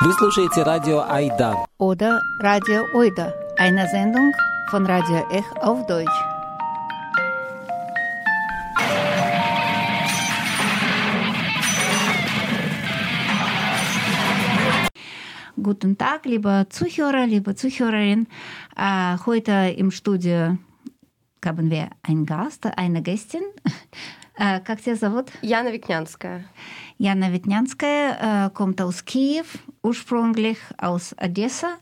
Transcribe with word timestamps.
Вы 0.00 0.12
слушаете 0.14 0.62
радио 0.62 1.04
Айда. 1.08 1.64
Oder 1.78 2.20
Radio 2.40 2.82
Oida, 2.94 3.32
eine 3.58 3.86
Sendung 3.88 4.32
von 4.70 4.86
Radio 4.86 5.24
Ech 5.30 5.44
auf 5.60 5.86
Deutsch. 5.86 6.08
Guten 15.56 15.96
Tag, 15.96 16.24
liebe 16.24 16.66
Zuhörer, 16.70 17.26
liebe 17.26 17.54
Zuhörerin. 17.54 18.26
Äh, 18.76 19.16
heute 19.26 19.74
im 19.76 19.90
Studio 19.90 20.56
haben 21.44 21.70
wir 21.70 21.90
einen 22.02 22.26
Gast, 22.26 22.66
eine 22.76 23.02
Gästin. 23.02 23.42
Äh, 24.34 24.60
как 24.60 24.80
тебя 24.80 24.96
зовут? 24.96 25.30
Яна 25.42 25.70
Викнянская. 25.70 26.44
Jana 27.02 27.32
Witnjanskaya 27.32 28.46
äh, 28.46 28.50
kommt 28.50 28.80
aus 28.80 29.04
Kiew, 29.04 29.42
ursprünglich 29.82 30.58
aus 30.78 31.16
Odessa. 31.20 31.78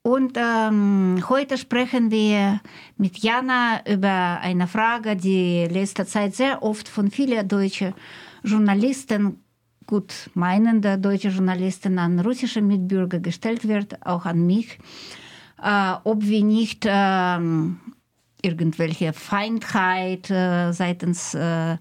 Und 0.00 0.38
ähm, 0.38 1.22
heute 1.28 1.58
sprechen 1.58 2.10
wir 2.10 2.62
mit 2.96 3.18
Jana 3.18 3.86
über 3.86 4.40
eine 4.40 4.66
Frage, 4.68 5.16
die 5.16 5.66
letzter 5.70 6.06
Zeit 6.06 6.34
sehr 6.34 6.62
oft 6.62 6.88
von 6.88 7.10
vielen 7.10 7.46
deutschen 7.46 7.92
Journalisten, 8.42 9.44
gut 9.86 10.30
meinende 10.32 10.96
deutsche 10.96 11.28
Journalisten 11.28 11.98
an 11.98 12.20
russische 12.20 12.62
Mitbürger 12.62 13.20
gestellt 13.20 13.68
wird, 13.68 14.06
auch 14.06 14.24
an 14.24 14.46
mich, 14.46 14.78
äh, 15.62 15.92
ob 16.04 16.24
wir 16.24 16.42
nicht 16.42 16.86
ähm, 16.88 17.80
irgendwelche 18.42 19.12
Feindheit 19.12 20.30
äh, 20.30 20.72
seitens, 20.72 21.34
äh, 21.34 21.76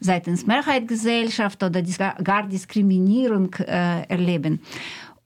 seitens 0.00 0.46
Mehrheitsgesellschaft 0.46 1.62
oder 1.62 1.82
gar 2.24 2.46
Diskriminierung 2.46 3.54
äh, 3.54 4.02
erleben. 4.08 4.60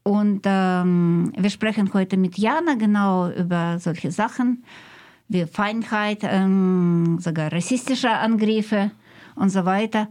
Und 0.02 0.42
ähm, 0.44 1.32
wir 1.36 1.50
sprechen 1.50 1.92
heute 1.94 2.16
mit 2.16 2.36
Jana 2.36 2.74
genau 2.74 3.30
über 3.30 3.78
solche 3.78 4.10
Sachen 4.10 4.64
wie 5.28 5.46
Feindheit, 5.46 6.18
ähm, 6.22 7.18
sogar 7.20 7.50
rassistische 7.50 8.10
Angriffe 8.10 8.90
und 9.36 9.48
so 9.48 9.64
weiter. 9.64 10.08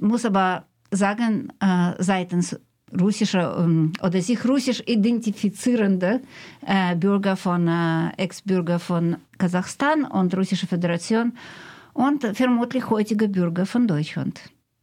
Muss 0.00 0.24
aber 0.24 0.64
sagen, 0.90 1.52
seitens 1.98 2.58
russische 2.99 3.55
ähm, 3.57 3.93
oder 4.01 4.21
sich 4.21 4.43
russisch 4.47 4.83
identifizierende 4.85 6.21
äh, 6.65 6.95
Bürger 6.95 7.35
von 7.35 7.67
äh, 7.67 8.09
Ex-Bürger 8.17 8.79
von 8.79 9.17
Kasachstan 9.37 10.05
und 10.05 10.35
Russische 10.35 10.67
Föderation 10.67 11.33
und 11.93 12.25
vermutlich 12.35 12.89
heutige 12.89 13.27
Bürger 13.27 13.65
von 13.65 13.87
Deutschland. 13.87 14.41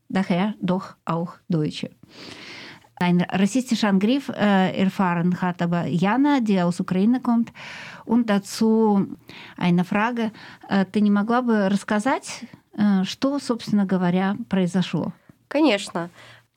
Daher 0.09 0.55
doch 0.61 0.95
auch 1.05 1.35
Deutsche. 1.49 1.91
Ein 3.01 3.21
rassistischer 3.21 3.89
Angriff 3.89 4.29
äh, 4.31 4.77
erfahren 4.77 5.41
hat 5.41 5.63
aber 5.63 5.87
Jana, 5.87 6.41
die 6.41 6.61
aus 6.61 6.81
Украины 6.81 7.21
kommt. 7.21 7.53
Und 8.05 8.29
dazu 8.29 9.07
eine 9.57 9.85
Frage. 9.85 10.33
Ты 10.91 11.01
не 11.03 11.11
могла 11.11 11.43
бы 11.43 11.69
рассказать, 11.69 12.47
что, 13.05 13.39
собственно 13.39 13.85
говоря, 13.85 14.37
произошло? 14.49 15.13
Конечно. 15.49 16.11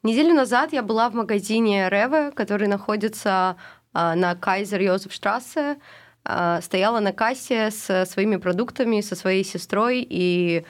Неделю 0.07 0.35
назад 0.35 0.73
я 0.73 0.83
была 0.83 1.11
в 1.11 1.15
магазине 1.15 1.89
Реве, 1.89 2.31
который 2.31 2.69
находится 2.69 3.57
на 3.93 4.37
Кайзер 4.37 4.81
Йозеф 4.81 5.13
Штрассе, 5.13 5.79
стояла 6.23 7.01
на 7.01 7.13
кассе 7.13 7.73
со 7.73 8.05
своими 8.05 8.37
продуктами, 8.37 9.01
со 9.01 9.17
своей 9.17 9.43
сестрой, 9.43 10.07
и 10.09 10.65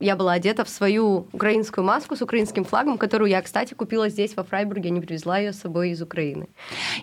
я 0.00 0.16
была 0.16 0.34
одета 0.34 0.64
в 0.64 0.68
свою 0.68 1.26
украинскую 1.32 1.84
маску 1.84 2.14
с 2.14 2.22
украинским 2.22 2.64
флагом, 2.64 2.98
которую 2.98 3.30
я, 3.30 3.42
кстати, 3.42 3.74
купила 3.74 4.08
здесь, 4.08 4.36
во 4.36 4.44
Фрайбурге, 4.44 4.90
не 4.90 5.00
привезла 5.00 5.38
ее 5.38 5.52
с 5.52 5.60
собой 5.60 5.90
из 5.90 6.00
Украины. 6.00 6.48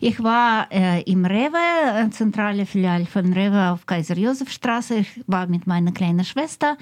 Ich 0.02 0.20
war 0.20 0.68
äh, 0.72 1.04
im 1.04 1.26
Rewe, 1.26 2.10
zentrale 2.12 2.66
Filiale 2.66 3.06
von 3.06 3.34
Rewe 3.34 3.72
auf 3.72 3.86
Kaiser-Josef-Straße. 3.86 4.96
Ich 4.96 5.24
war 5.28 5.46
mit 5.48 5.68
meiner 5.68 5.92
kleinen 5.92 6.24
Schwester. 6.24 6.78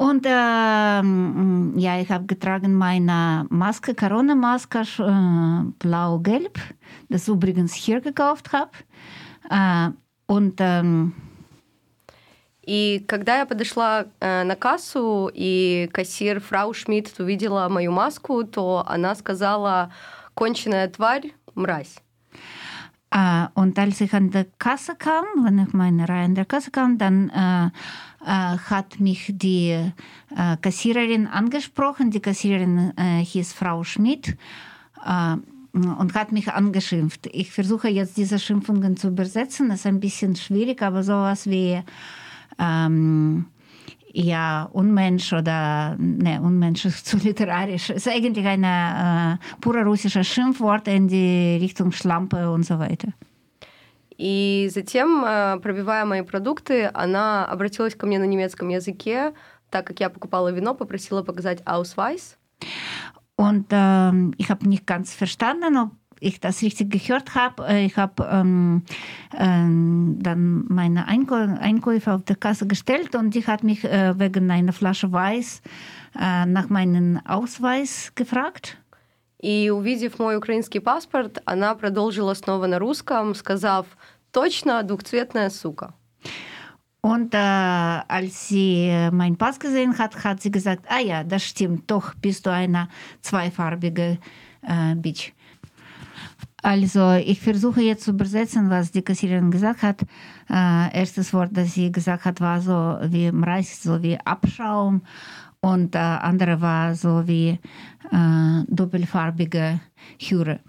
Und 0.00 0.24
äh, 0.24 0.30
ja, 0.30 2.00
ich 2.00 2.10
habe 2.10 2.24
getragen 2.24 2.72
meine 2.72 3.46
Maske, 3.50 3.94
Corona-Maske, 3.94 4.80
äh, 4.98 5.72
blau-gelb, 5.78 6.58
das 7.10 7.28
übrigens 7.28 7.74
hier 7.74 8.00
gekauft 8.00 8.50
habe. 8.54 8.70
Äh, 9.50 9.90
und 10.24 10.58
ähm, 10.60 11.12
и 12.62 13.04
когда 13.06 13.40
я 13.40 13.44
подошла 13.44 14.06
э, 14.20 14.42
на 14.42 14.56
кассу, 14.56 15.30
и 15.34 15.90
кассир 15.92 16.40
Фрау 16.40 16.72
Шмидт 16.72 17.20
увидела 17.20 17.68
мою 17.68 17.92
маску, 17.92 18.44
то 18.44 18.82
она 18.86 19.14
сказала 19.14 19.92
«конченая 20.32 20.88
тварь, 20.88 21.34
мразь». 21.54 21.96
Äh, 23.10 23.46
und 23.54 23.78
als 23.78 24.00
ich 24.00 24.12
an 24.14 24.30
der 24.30 24.46
Kasse 24.58 24.94
kam, 24.96 25.24
wenn 25.42 25.58
ich 25.58 25.72
meine 25.72 26.08
Reihe 26.08 26.24
an 26.24 26.34
der 26.34 26.44
Kasse 26.44 26.70
kam, 26.70 26.98
dann 26.98 27.30
äh, 27.30 27.70
äh, 28.24 28.58
hat 28.58 29.00
mich 29.00 29.32
die 29.34 29.70
äh, 29.70 30.56
Kassiererin 30.60 31.26
angesprochen. 31.26 32.10
Die 32.10 32.20
Kassiererin 32.20 32.92
äh, 32.96 33.24
hieß 33.24 33.52
Frau 33.52 33.84
Schmidt 33.84 34.36
und 35.72 36.14
hat 36.14 36.30
mich 36.30 36.52
angeschimpft. 36.52 37.28
Ich 37.32 37.52
versuche 37.52 37.88
jetzt 37.88 38.18
diese 38.18 38.38
Schimpfungen 38.38 38.98
zu 38.98 39.08
übersetzen. 39.08 39.70
Das 39.70 39.80
ist 39.80 39.86
ein 39.86 39.98
bisschen 39.98 40.36
schwierig, 40.36 40.82
aber 40.82 41.02
sowas 41.02 41.48
wie 41.48 41.80
ähm, 42.58 43.46
ja, 44.12 44.68
Unmensch 44.72 45.32
oder, 45.32 45.96
ne, 45.98 46.40
Unmensch 46.40 46.84
ist 46.84 47.06
zu 47.06 47.16
literarisch. 47.16 47.90
Es 47.90 48.06
ist 48.06 48.08
eigentlich 48.08 48.46
ein 48.46 48.64
äh, 48.64 49.36
pure 49.60 49.84
russisches 49.84 50.26
Schimpfwort 50.26 50.88
in 50.88 51.08
die 51.08 51.58
Richtung 51.60 51.92
Schlampe 51.92 52.50
und 52.50 52.64
so 52.64 52.78
weiter. 52.78 53.12
И 54.22 54.68
затем, 54.70 55.22
пробивая 55.62 56.04
мои 56.04 56.20
продукты, 56.20 56.90
она 56.92 57.46
обратилась 57.46 57.94
ко 57.94 58.06
мне 58.06 58.18
на 58.18 58.26
немецком 58.26 58.68
языке, 58.68 59.32
так 59.70 59.86
как 59.86 59.98
я 60.00 60.10
покупала 60.10 60.52
вино, 60.52 60.74
попросила 60.74 61.22
показать 61.22 61.62
Ausweis. 61.64 62.36
Und 63.36 63.68
ähm, 63.70 64.34
ich 64.36 64.50
habe 64.50 64.68
nicht 64.68 64.86
ganz 64.86 65.14
verstanden, 65.14 65.78
ob 65.78 65.92
ich 66.19 66.39
das 66.39 66.61
richtig 66.61 66.91
gehört 66.91 67.35
habe. 67.35 67.81
Ich 67.81 67.97
habe 67.97 68.27
ähm, 68.31 68.83
ähm, 69.37 70.17
dann 70.19 70.65
meine 70.67 71.07
Einkäufe 71.07 72.13
auf 72.13 72.23
der 72.23 72.35
Kasse 72.35 72.67
gestellt 72.67 73.15
und 73.15 73.35
die 73.35 73.45
hat 73.45 73.63
mich 73.63 73.83
äh, 73.83 74.17
wegen 74.17 74.49
einer 74.49 74.73
Flasche 74.73 75.11
Weiß 75.11 75.61
äh, 76.19 76.45
nach 76.45 76.69
meinem 76.69 77.19
Ausweis 77.25 78.11
gefragt. 78.15 78.77
И 79.41 79.69
увидев 79.69 80.17
мой 80.17 80.37
украинский 80.37 80.79
паспорт, 80.79 81.39
она 81.45 81.75
продолжила 81.75 82.33
снова 82.33 82.65
на 82.65 82.79
русском, 82.79 83.35
сказав 83.35 83.85
«Точно, 84.31 84.81
двухцветная 84.81 85.49
сука». 85.49 85.93
Und 87.01 87.35
äh, 87.35 87.37
als 87.37 88.47
sie 88.47 89.09
meinen 89.11 89.37
Pass 89.37 89.59
gesehen 89.59 89.95
hat, 89.99 90.23
hat 90.23 90.41
sie 90.41 90.49
gesagt, 90.49 90.85
ah 90.89 90.99
ja, 90.99 91.23
das 91.23 91.43
stimmt, 91.43 91.91
doch 91.91 92.15
bist 92.15 92.47
du 92.47 92.51
eine 92.51 92.89
zweifarbige 93.21 94.17
äh, 94.63 94.95
Bitch. 94.95 95.31
Also 96.62 97.12
ich 97.12 97.40
versuche 97.40 97.80
jetzt 97.80 98.04
zu 98.04 98.10
übersetzen, 98.10 98.70
was 98.70 98.92
die 98.92 99.02
Kassiererin 99.02 99.50
gesagt 99.50 99.82
hat. 99.82 100.02
Äh, 100.48 100.98
erstes 100.98 101.32
Wort, 101.32 101.50
das 101.52 101.74
sie 101.74 101.90
gesagt 101.90 102.24
hat, 102.24 102.40
war 102.40 102.60
so 102.60 102.98
wie 103.10 103.32
Mreis, 103.32 103.82
so 103.82 104.02
wie 104.02 104.18
Abschaum. 104.18 105.02
Und 105.60 105.94
äh, 105.94 105.98
andere 105.98 106.60
war 106.60 106.94
so 106.94 107.26
wie 107.26 107.58
äh, 108.10 108.64
doppelfarbige 108.68 109.80
Hure. 110.20 110.60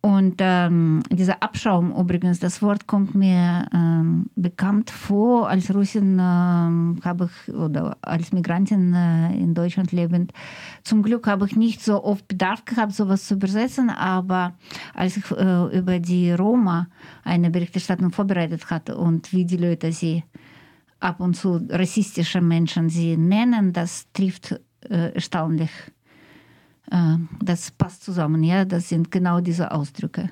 Und 0.00 0.36
ähm, 0.38 1.02
dieser 1.10 1.42
Abschaum 1.42 1.90
übrigens, 1.90 2.38
das 2.38 2.62
Wort 2.62 2.86
kommt 2.86 3.16
mir 3.16 3.66
ähm, 3.74 4.26
bekannt 4.36 4.90
vor. 4.90 5.48
Als 5.48 5.74
Russin 5.74 6.20
ähm, 6.20 7.00
habe 7.04 7.28
ich 7.28 7.54
oder 7.54 7.96
als 8.00 8.32
Migrantin 8.32 8.94
äh, 8.94 9.34
in 9.34 9.54
Deutschland 9.54 9.90
lebend, 9.90 10.32
zum 10.84 11.02
Glück 11.02 11.26
habe 11.26 11.46
ich 11.46 11.56
nicht 11.56 11.82
so 11.82 12.04
oft 12.04 12.28
Bedarf 12.28 12.64
gehabt, 12.64 12.92
sowas 12.92 13.26
zu 13.26 13.34
übersetzen. 13.34 13.90
Aber 13.90 14.54
als 14.94 15.16
ich 15.16 15.28
äh, 15.32 15.76
über 15.76 15.98
die 15.98 16.30
Roma 16.30 16.86
eine 17.24 17.50
Berichterstattung 17.50 18.12
vorbereitet 18.12 18.70
hatte 18.70 18.96
und 18.96 19.32
wie 19.32 19.44
die 19.44 19.56
Leute 19.56 19.90
sie 19.90 20.22
ab 21.00 21.18
und 21.18 21.34
zu 21.34 21.60
rassistische 21.68 22.40
Menschen 22.40 22.88
sie 22.88 23.16
nennen, 23.16 23.72
das 23.72 24.06
trifft 24.12 24.60
äh, 24.88 25.12
erstaunlich 25.12 25.70
das 26.90 27.70
passt 27.70 28.04
zusammen, 28.04 28.42
ja, 28.42 28.64
das 28.64 28.88
sind 28.88 29.10
genau 29.10 29.40
diese 29.40 29.72
Ausdrücke. 29.72 30.30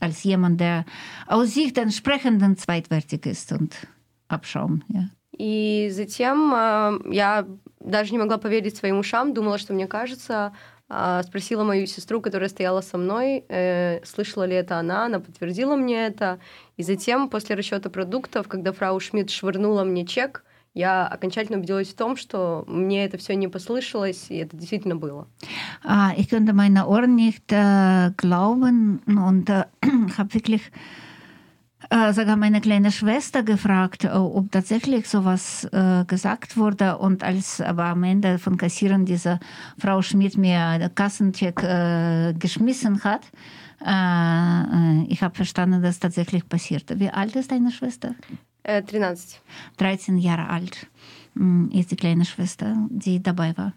Als 0.00 0.24
jemand, 0.24 0.60
der 0.60 0.84
aus 1.26 1.54
Sicht 1.54 1.76
des 1.76 1.96
Sprechenden 1.96 2.56
zweitwertig 2.56 3.26
ist 3.26 3.52
und 3.52 3.74
Abschaum, 4.28 4.82
ja. 4.88 5.08
И 5.38 5.90
затем 5.90 6.50
я 7.12 7.46
даже 7.78 8.12
не 8.12 8.18
могла 8.18 8.38
поверить 8.38 8.76
своим 8.76 8.98
ушам, 8.98 9.34
думала, 9.34 9.58
что 9.58 9.74
мне 9.74 9.86
кажется, 9.86 10.52
спросила 10.88 11.62
мою 11.62 11.86
сестру, 11.86 12.22
которая 12.22 12.48
стояла 12.48 12.80
со 12.80 12.96
мной, 12.96 13.44
слышала 14.04 14.44
ли 14.44 14.54
это 14.54 14.78
она, 14.78 15.04
она 15.04 15.20
подтвердила 15.20 15.76
мне 15.76 16.06
это. 16.06 16.38
И 16.78 16.82
затем, 16.82 17.28
после 17.28 17.54
расчета 17.54 17.90
продуктов, 17.90 18.48
когда 18.48 18.72
фрау 18.72 18.98
Шмидт 18.98 19.30
швырнула 19.30 19.84
мне 19.84 20.06
чек, 20.06 20.42
я 20.75 21.05
окончательно 21.05 21.57
убедилась 21.57 21.89
в 21.89 21.95
том, 21.95 22.15
что 22.15 22.63
мне 22.67 23.05
это 23.05 23.17
все 23.17 23.35
не 23.35 23.47
послышалось, 23.47 24.27
и 24.29 24.37
это 24.37 24.55
действительно 24.55 24.95
было. 24.95 25.27
Ah, 25.83 26.13
ich 26.15 26.29
konnte 26.29 26.53
meine 26.53 26.87
Ohren 26.87 27.15
nicht 27.15 27.51
äh, 27.51 28.11
glauben 28.15 29.01
und 29.05 29.49
äh, 29.49 29.65
habe 30.17 30.33
wirklich 30.33 30.61
äh, 31.89 32.13
sogar 32.13 32.37
meine 32.37 32.61
kleine 32.61 32.91
Schwester 32.91 33.43
gefragt, 33.43 34.05
äh, 34.05 34.09
ob 34.09 34.49
tatsächlich 34.51 35.09
sowas 35.09 35.65
äh, 35.73 36.05
gesagt 36.05 36.55
wurde. 36.55 36.97
Und 36.97 37.21
als 37.23 37.59
aber 37.59 37.85
am 37.85 38.03
Ende 38.03 38.39
von 38.39 38.55
Kassieren 38.55 39.05
diese 39.05 39.39
Frau 39.77 40.01
Schmidt 40.01 40.37
mir 40.37 40.79
den 40.79 40.95
Kassencheck 40.95 41.61
äh, 41.63 42.33
geschmissen 42.33 43.03
hat, 43.03 43.23
äh, 43.85 45.03
ich 45.11 45.21
habe 45.21 45.35
verstanden, 45.35 45.81
dass 45.81 45.99
tatsächlich 45.99 46.47
passierte. 46.47 46.97
Wie 46.97 47.09
alt 47.09 47.35
ist 47.35 47.51
deine 47.51 47.71
Schwester? 47.71 48.15
13. 48.66 49.40
13 49.78 50.18
Jahre 50.18 50.48
alt 50.48 50.86
ist 51.72 51.90
die 51.90 51.96
kleine 51.96 52.24
Schwester, 52.24 52.76
die 52.90 53.22
dabei 53.22 53.56
war. 53.56 53.72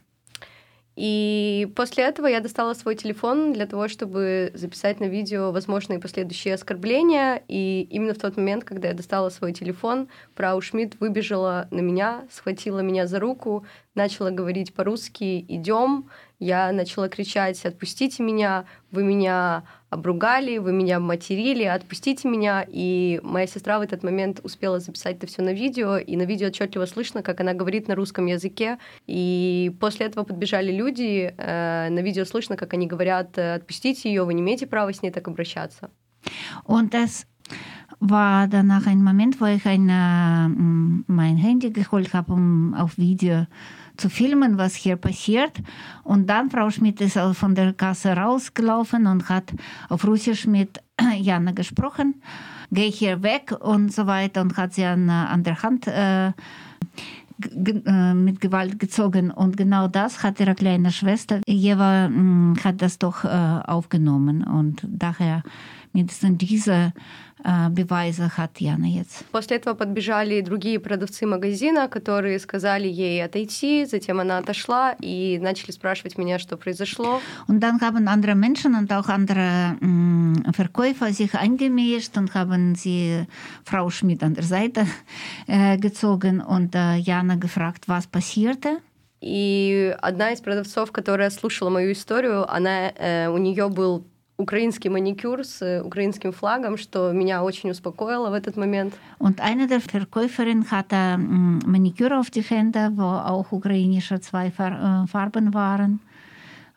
И 1.00 1.72
после 1.78 2.04
этого 2.04 2.28
я 2.28 2.42
достала 2.42 2.74
свой 2.74 2.94
телефон 2.94 3.54
для 3.54 3.66
того, 3.66 3.88
чтобы 3.88 4.52
записать 4.54 5.00
на 5.00 5.06
видео 5.06 5.54
возможные 5.54 5.98
последующие 5.98 6.54
оскорбления. 6.54 7.42
И 7.48 7.88
именно 7.90 8.14
в 8.14 8.18
тот 8.18 8.36
момент, 8.36 8.66
когда 8.66 8.90
я 8.90 8.94
достала 8.94 9.30
свой 9.30 9.54
телефон, 9.54 10.10
Фрау 10.36 10.60
Шмидт 10.60 11.00
выбежала 11.00 11.70
на 11.72 11.80
меня, 11.80 12.26
схватила 12.30 12.82
меня 12.82 13.08
за 13.08 13.22
руку, 13.22 13.66
начала 13.96 14.30
говорить 14.30 14.74
по-русски 14.74 15.46
«идем». 15.48 16.10
Я 16.38 16.70
начала 16.74 17.08
кричать 17.08 17.66
«отпустите 17.66 18.22
меня, 18.22 18.66
вы 18.92 19.04
меня 19.06 19.64
обругали, 19.90 20.58
вы 20.58 20.72
меня 20.72 21.00
материли, 21.00 21.64
отпустите 21.64 22.28
меня. 22.28 22.66
И 22.68 23.20
моя 23.24 23.48
сестра 23.48 23.80
в 23.80 23.82
этот 23.82 24.04
момент 24.04 24.40
успела 24.44 24.80
записать 24.80 25.18
это 25.18 25.28
все 25.28 25.42
на 25.42 25.54
видео, 25.54 25.98
и 25.98 26.16
на 26.16 26.24
видео 26.24 26.48
отчетливо 26.48 26.86
слышно, 26.86 27.24
как 27.24 27.42
она 27.42 27.54
говорит 27.54 27.88
на 27.88 27.96
русском 27.96 28.26
языке. 28.26 28.78
И 29.08 29.76
после 29.80 30.06
этого 30.08 30.24
подбежали 30.24 30.72
люди, 30.72 31.34
э, 31.36 31.90
на 31.90 32.00
видео 32.00 32.26
слышно, 32.26 32.56
как 32.56 32.74
они 32.74 32.88
говорят, 32.88 33.38
отпустите 33.38 34.10
ее, 34.10 34.24
вы 34.24 34.34
не 34.34 34.42
имеете 34.42 34.68
права 34.68 34.94
с 34.94 35.02
ней 35.02 35.12
так 35.12 35.28
обращаться. 35.28 35.90
Und 36.66 36.94
das 36.94 37.26
war 38.00 38.48
danach 38.48 38.86
ein 38.88 39.04
Moment, 39.04 39.42
wo 39.42 39.46
ich 39.46 39.66
ein, 39.66 39.90
äh, 39.90 40.48
mein 41.08 41.38
filmen, 44.08 44.58
was 44.58 44.76
hier 44.76 44.96
passiert. 44.96 45.52
Und 46.04 46.28
dann 46.28 46.50
Frau 46.50 46.70
Schmidt 46.70 47.02
ist 47.02 47.20
von 47.34 47.56
der 47.56 47.74
Kasse 47.74 48.14
rausgelaufen 48.14 49.08
und 49.08 49.28
hat 49.28 49.52
auf 49.90 50.06
Russisch 50.08 50.48
mit 50.48 50.82
Jana 51.20 51.52
gesprochen. 51.52 52.22
Geh 52.72 52.90
hier 52.90 53.24
weg 53.24 53.54
und 53.60 53.92
so 53.92 54.08
weiter 54.08 54.42
und 54.42 54.56
hat 54.56 54.76
sie 54.76 54.86
an, 54.86 55.10
an 55.10 55.44
der 55.44 55.62
Hand 55.64 55.88
äh, 55.88 56.32
mit 58.14 58.42
Gewalt 58.42 58.80
gezogen. 58.80 59.32
Und 59.32 59.58
genau 59.58 59.88
das 59.88 60.24
hat 60.24 60.40
ihre 60.40 60.56
kleine 60.56 60.92
Schwester, 60.92 61.42
Eva, 61.46 62.10
hat 62.64 62.82
das 62.82 63.00
doch 63.00 63.24
äh, 63.24 63.28
aufgenommen. 63.28 64.44
Und 64.44 64.86
daher 64.88 65.44
mindestens 65.94 66.38
diese 66.38 66.94
Бивайза 67.70 68.28
Хатьяна 68.28 68.86
jetzt. 68.86 69.24
После 69.32 69.56
этого 69.58 69.74
подбежали 69.74 70.42
другие 70.42 70.78
продавцы 70.78 71.26
магазина, 71.26 71.88
которые 71.88 72.38
сказали 72.40 72.88
ей 72.88 73.24
отойти, 73.24 73.86
затем 73.86 74.20
она 74.20 74.40
отошла 74.40 74.94
и 75.00 75.40
начали 75.40 75.72
спрашивать 75.72 76.18
меня, 76.18 76.38
что 76.38 76.58
произошло. 76.58 77.22
Und 77.48 77.62
dann 77.62 77.80
haben 77.80 78.10
andere 78.10 78.36
Menschen 78.36 78.76
und 78.76 78.92
auch 78.92 79.08
andere 79.08 79.78
Verkäufer 80.54 81.14
sich 81.14 81.34
eingemischt 81.34 82.18
und 82.18 82.34
haben 82.36 82.76
sie 82.76 83.26
Frau 83.64 83.90
Schmidt 83.90 84.22
an 84.22 84.34
der 84.34 84.44
Seite 84.44 84.86
äh, 85.48 85.78
gezogen 85.78 86.42
und 86.42 86.76
äh, 86.76 86.98
Jana 86.98 87.36
gefragt, 87.36 87.88
was 87.88 88.06
passierte. 88.06 88.82
И 89.22 89.96
одна 90.02 90.32
из 90.32 90.40
продавцов, 90.42 90.92
которая 90.92 91.30
слушала 91.30 91.70
мою 91.70 91.92
историю, 91.92 92.50
она, 92.50 92.90
э, 92.90 93.28
у 93.28 93.38
нее 93.38 93.70
был 93.70 94.06
украинский 94.40 94.90
маникюр 94.90 95.44
с 95.44 95.82
украинским 95.84 96.32
флагом, 96.32 96.78
что 96.78 97.12
меня 97.12 97.44
очень 97.44 97.70
успокоило 97.70 98.30
в 98.30 98.34
этот 98.34 98.56
момент. 98.58 98.94
Und 99.20 99.42
eine 99.42 99.68
der 99.68 99.82
Verkäuferinnen 99.82 100.72
hatte 100.72 101.18
Maniküre 101.18 102.18
auf 102.18 102.32
die 102.32 102.42
Hände, 102.42 102.92
wo 102.96 103.04
auch 103.04 103.52
ukrainische 103.52 104.20
zwei 104.22 104.50
Farben 104.50 105.54
waren, 105.54 106.00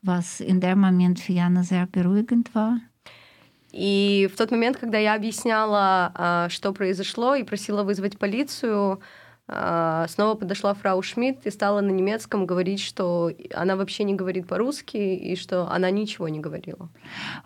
was 0.03 0.41
in 0.41 0.61
dem 0.61 0.81
Moment 0.81 1.21
für 1.21 1.33
Jana 1.33 1.63
sehr 1.63 1.87
beruhigend 1.87 2.55
war. 2.55 2.81
И 3.75 4.29
в 4.31 4.37
тот 4.37 4.51
момент, 4.51 4.77
когда 4.77 4.99
я 4.99 5.15
объясняла, 5.15 6.49
что 6.51 6.75
произошло, 6.75 7.35
и 7.35 7.43
просила 7.43 7.85
вызвать 7.85 8.19
полицию, 8.19 9.01
снова 10.09 10.35
подошла 10.35 10.75
фрау 10.75 11.03
Шмидт 11.03 11.47
и 11.47 11.51
стала 11.51 11.81
на 11.81 11.91
немецком 11.91 12.47
говорить, 12.47 12.81
что 12.81 13.31
она 13.55 13.77
вообще 13.77 14.05
не 14.05 14.15
говорит 14.15 14.47
по-русски 14.47 14.97
и 14.97 15.37
что 15.37 15.71
она 15.71 15.91
nичего 15.91 16.29
не 16.29 16.41
говорила. 16.41 16.89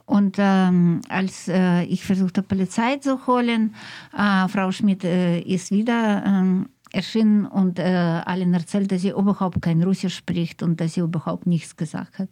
Und 0.07 0.37
ähm, 0.39 1.01
als 1.09 1.49
äh, 1.49 1.85
ich 1.85 2.05
versuchte, 2.05 2.43
Polizei 2.43 2.97
zu 2.99 3.27
holen, 3.27 3.75
äh, 4.13 4.49
Frau 4.49 4.71
Schmidt 4.71 5.05
äh, 5.05 5.41
ist 5.41 5.71
wieder 5.71 6.23
äh, 6.25 6.97
erschienen 6.97 7.47
und 7.47 7.79
äh, 7.79 8.23
allen 8.25 8.55
erzählt, 8.55 8.91
dass 8.91 9.03
sie 9.03 9.11
überhaupt 9.11 9.61
kein 9.63 9.83
Russisch 9.83 10.17
spricht 10.17 10.63
und 10.63 10.81
dass 10.81 10.95
sie 10.95 11.01
überhaupt 11.01 11.47
nichts 11.47 11.77
gesagt 11.77 12.19
hat. 12.19 12.31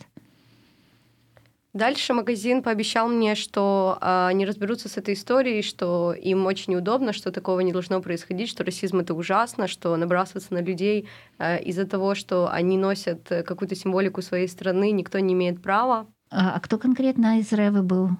Дальше 1.74 2.14
магазин 2.14 2.62
пообещал 2.62 3.08
мне, 3.08 3.34
что 3.34 3.98
э, 4.00 4.26
они 4.28 4.46
разберутся 4.46 4.88
с 4.88 4.96
этой 4.96 5.14
историей, 5.14 5.62
что 5.62 6.12
им 6.12 6.46
очень 6.46 6.74
неудобно, 6.74 7.12
что 7.12 7.32
такого 7.32 7.60
не 7.60 7.72
должно 7.72 8.00
происходить, 8.00 8.48
что 8.48 8.62
расизм 8.62 9.00
это 9.00 9.12
ужасно, 9.12 9.66
что 9.66 9.96
набрасываться 9.96 10.54
на 10.54 10.62
людей 10.62 11.08
э, 11.38 11.60
из-за 11.62 11.84
того, 11.84 12.14
что 12.14 12.48
они 12.48 12.78
носят 12.78 13.26
какую-то 13.28 13.74
символику 13.74 14.22
своей 14.22 14.46
страны, 14.46 14.92
никто 14.92 15.18
не 15.18 15.34
имеет 15.34 15.60
права. 15.60 16.06
А 16.30 16.60
кто 16.60 16.78
конкретно 16.78 17.40
из 17.40 17.52
Ревы 17.52 17.82
был? 17.82 18.10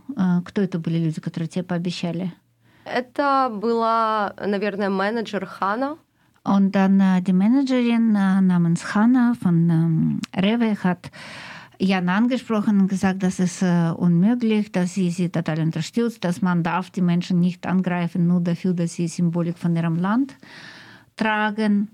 Кто 0.44 0.60
это 0.60 0.80
были 0.80 0.98
люди, 0.98 1.20
которые 1.20 1.48
тебе 1.48 1.64
пообещали? 1.64 2.32
Это 2.84 3.50
была, 3.52 4.34
наверное, 4.44 4.90
менеджер 4.90 5.46
Хана. 5.46 5.96
Dann 6.44 7.00
äh, 7.00 7.22
die 7.22 7.32
Managerin 7.32 8.14
äh, 8.14 8.42
namens 8.42 8.94
Hanna 8.94 9.32
von 9.40 9.70
ähm, 9.70 10.20
Rewe 10.36 10.76
hat 10.84 11.10
Jan 11.78 12.08
angesprochen 12.08 12.80
und 12.80 12.88
gesagt, 12.88 13.22
das 13.22 13.40
ist 13.40 13.62
äh, 13.62 13.90
unmöglich, 13.96 14.70
dass 14.70 14.94
sie 14.94 15.10
sie 15.10 15.28
total 15.28 15.60
unterstützt, 15.60 16.24
dass 16.24 16.40
man 16.40 16.62
darf 16.62 16.90
die 16.90 17.02
Menschen 17.02 17.40
nicht 17.40 17.66
angreifen, 17.66 18.26
nur 18.26 18.40
dafür, 18.40 18.74
dass 18.74 18.94
sie 18.94 19.08
Symbolik 19.08 19.58
von 19.58 19.74
ihrem 19.74 19.96
Land 19.96 20.36
tragen 21.16 21.88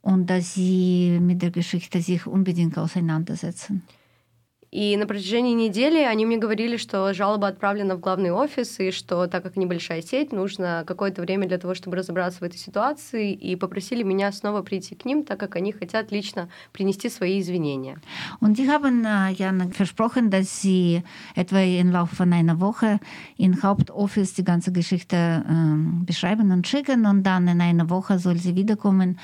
und 0.00 0.30
dass 0.30 0.54
sie 0.54 1.18
mit 1.20 1.42
der 1.42 1.50
Geschichte 1.50 2.00
sich 2.00 2.26
unbedingt 2.26 2.78
auseinandersetzen. 2.78 3.82
И 4.70 4.96
на 4.98 5.06
протяжении 5.06 5.54
недели 5.54 6.02
они 6.02 6.26
мне 6.26 6.36
говорили, 6.36 6.76
что 6.76 7.14
жалоба 7.14 7.48
отправлена 7.48 7.96
в 7.96 8.00
главный 8.00 8.30
офис, 8.30 8.78
и 8.80 8.90
что, 8.90 9.26
так 9.26 9.42
как 9.42 9.56
небольшая 9.56 10.02
сеть, 10.02 10.30
нужно 10.30 10.84
какое-то 10.86 11.22
время 11.22 11.48
для 11.48 11.56
того, 11.56 11.74
чтобы 11.74 11.96
разобраться 11.96 12.40
в 12.40 12.42
этой 12.42 12.58
ситуации, 12.58 13.32
и 13.32 13.56
попросили 13.56 14.02
меня 14.02 14.30
снова 14.30 14.62
прийти 14.62 14.94
к 14.94 15.06
ним, 15.06 15.24
так 15.24 15.40
как 15.40 15.56
они 15.56 15.72
хотят 15.72 16.12
лично 16.12 16.50
принести 16.72 17.08
свои 17.08 17.40
извинения. 17.40 17.98
Und 18.40 18.58
die 18.58 18.68
haben 18.68 19.04
äh, 19.04 19.32
ja 19.32 19.52
versprochen, 19.72 20.30
dass 20.30 20.60
sie 20.60 21.02
etwa 21.34 21.60
im 21.60 21.90
Laufe 21.90 22.14
von 22.14 22.32
einer 22.32 22.60
Woche 22.60 23.00
in 23.38 23.62
Hauptoffice 23.62 24.34
die 24.34 24.44
ganze 24.44 24.70
Geschichte 24.70 25.44
beschreiben 26.06 26.50
und 26.50 26.66
schicken, 26.66 27.06
und 27.06 27.22
dann 27.22 27.48
in 27.48 27.60
einer 27.60 27.88
Woche 27.88 28.18
soll 28.18 28.36
sie 28.36 28.54
wiederkommen, 28.54 29.18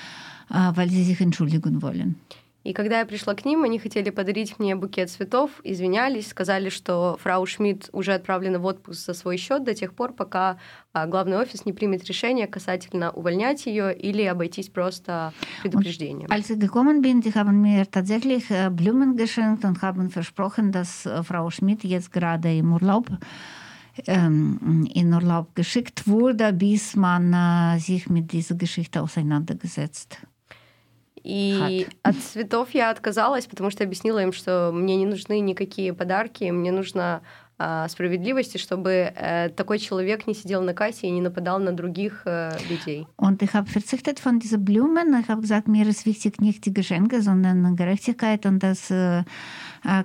weil 0.49 0.89
sie 0.89 1.05
sich 1.05 1.21
entschuldigen 1.21 1.83
wollen. 1.83 2.17
И 2.65 2.73
когда 2.73 3.01
я 3.01 3.07
пришла 3.07 3.35
к 3.35 3.45
ним, 3.45 3.63
они 3.63 3.79
хотели 3.79 4.09
подарить 4.09 4.59
мне 4.59 4.75
букет 4.75 5.11
цветов, 5.11 5.51
извинялись, 5.65 6.29
сказали, 6.29 6.71
что 6.71 7.19
фрау 7.23 7.45
Шмидт 7.45 7.91
уже 7.93 8.15
отправлена 8.15 8.59
в 8.59 8.65
отпуск 8.65 9.05
за 9.05 9.13
свой 9.13 9.37
счет 9.37 9.65
до 9.65 9.75
тех 9.75 9.93
пор, 9.95 10.15
пока 10.15 10.57
главный 10.95 11.37
офис 11.37 11.67
не 11.67 11.75
примет 11.75 12.05
решение 12.05 12.47
касательно 12.47 13.11
увольнять 13.11 13.67
ее 13.67 13.95
или 13.95 14.23
обойтись 14.23 14.71
просто 14.71 15.35
предупреждением. 15.63 16.29
als 16.31 16.49
ich 16.49 16.59
gekommen 16.59 17.03
bin, 17.03 17.21
die 17.21 17.35
haben 17.35 17.61
mir 17.61 17.85
tatsächlich 17.91 18.47
Blumen 18.71 19.17
geschenkt 19.17 19.65
und 19.65 19.83
haben 19.83 20.09
versprochen, 20.09 20.73
dass 20.73 21.07
Frau 21.23 21.51
Schmidt 21.51 21.85
jetzt 21.85 22.11
gerade 22.13 22.57
im 22.57 22.73
Urlaub 22.73 23.11
in 24.07 25.13
Urlaub 25.15 25.55
geschickt 25.55 26.09
wurde, 26.09 26.53
bis 26.53 26.97
man 26.97 27.79
sich 27.79 28.09
mit 28.09 28.33
dieser 28.33 28.57
Geschichte 28.57 29.01
auseinandergesetzt 29.03 30.19
hat. 30.21 30.34
И 31.25 31.87
от 32.03 32.17
цветов 32.17 32.69
я 32.73 32.91
отказалась, 32.91 33.47
потому 33.47 33.71
что 33.71 33.83
объяснила 33.83 34.23
им, 34.23 34.33
что 34.33 34.71
мне 34.73 34.97
не 34.97 35.07
нужны 35.07 35.41
никакие 35.41 35.95
подарки, 35.95 36.45
мне 36.45 36.71
нужна 36.71 37.23
äh, 37.59 37.89
справедливости, 37.89 38.59
чтобы 38.59 39.13
äh, 39.15 39.49
такой 39.51 39.79
человек 39.79 40.27
не 40.27 40.35
сидел 40.35 40.63
на 40.63 40.75
кассе 40.75 41.07
и 41.07 41.11
не 41.11 41.23
нападал 41.23 41.59
на 41.59 41.73
других 41.73 42.23
äh, 42.27 42.59
людей. 42.69 43.07
Und 43.17 43.43
ich 43.43 43.55
habe 43.55 43.71
verzichtet 43.71 44.21
von 44.21 44.39
diesen 44.39 44.65
Blumen. 44.65 45.19
Ich 45.21 45.29
habe 45.29 45.41
gesagt, 45.41 45.69
mir 45.69 45.87
ist 45.87 46.05
wichtig 46.05 46.41
nicht 46.41 46.67
die 46.67 46.75
Geschenke, 46.75 47.23
sondern 47.23 47.77
Gerechtigkeit 47.77 48.45
und 48.45 48.63
dass 48.63 48.91
äh, 48.91 49.23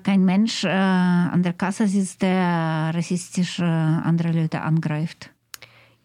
kein 0.04 0.24
Mensch 0.24 0.64
äh, 0.64 0.70
an 0.70 1.44
der 1.44 1.54
Kasse 1.54 1.88
sitzt, 1.88 2.22
der 2.22 2.92
rassistisch 2.94 3.60
äh, 3.60 3.64
andere 3.64 4.32
Leute 4.32 4.62
angreift. 4.62 5.32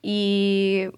И 0.05 0.91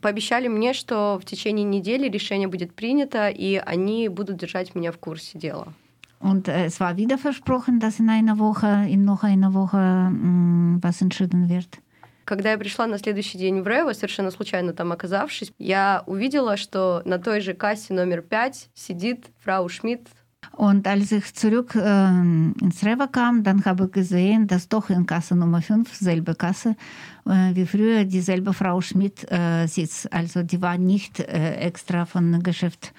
пообещали 0.00 0.46
мне, 0.46 0.72
что 0.72 1.18
в 1.20 1.24
течение 1.24 1.64
недели 1.64 2.08
решение 2.08 2.46
будет 2.46 2.74
принято, 2.74 3.28
и 3.28 3.56
они 3.56 4.08
будут 4.08 4.36
держать 4.36 4.74
меня 4.76 4.92
в 4.92 4.98
курсе 4.98 5.38
дела. 5.38 5.74
Und 6.20 6.46
äh, 6.46 6.66
es 6.66 6.78
war 6.78 6.96
wieder 6.96 7.18
versprochen, 7.18 7.80
dass 7.80 7.98
in 7.98 8.08
einer 8.08 8.38
Woche, 8.38 8.86
in 8.88 9.04
noch 9.04 9.24
einer 9.24 9.52
Woche 9.52 9.78
was 10.80 11.02
entschieden 11.02 11.48
wird. 11.48 11.80
Когда 12.24 12.52
я 12.52 12.58
пришла 12.58 12.86
на 12.86 12.98
следующий 12.98 13.36
день 13.36 13.62
в 13.62 13.66
Рево, 13.66 13.92
совершенно 13.94 14.30
случайно 14.30 14.72
там 14.72 14.92
оказавшись, 14.92 15.52
я 15.58 16.04
увидела, 16.06 16.56
что 16.56 17.02
на 17.04 17.18
той 17.18 17.40
же 17.40 17.52
кассе 17.52 17.92
номер 17.92 18.22
пять 18.22 18.68
сидит 18.74 19.26
фрау 19.42 19.68
Шмидт. 19.68 20.06
Und 20.50 20.86
als 20.86 21.12
ich 21.12 21.34
zurück 21.34 21.74
äh, 21.74 22.08
ins 22.08 22.84
Rewe 22.84 23.08
kam, 23.08 23.42
dann 23.42 23.64
habe 23.64 23.84
ich 23.84 23.92
gesehen, 23.92 24.46
dass 24.46 24.68
doch 24.68 24.90
in 24.90 25.06
Kasse 25.06 25.34
Nummer 25.34 25.62
5, 25.62 25.94
selbe 25.94 26.34
Kasse, 26.34 26.76
äh, 27.26 27.54
wie 27.54 27.66
früher 27.66 28.04
dieselbe 28.04 28.52
Frau 28.52 28.80
Schmidt 28.80 29.30
äh, 29.30 29.66
sitzt. 29.66 30.12
Also 30.12 30.42
die 30.42 30.60
war 30.60 30.76
nicht 30.76 31.20
äh, 31.20 31.56
extra 31.56 32.04
von 32.04 32.42
Geschäft 32.42 32.92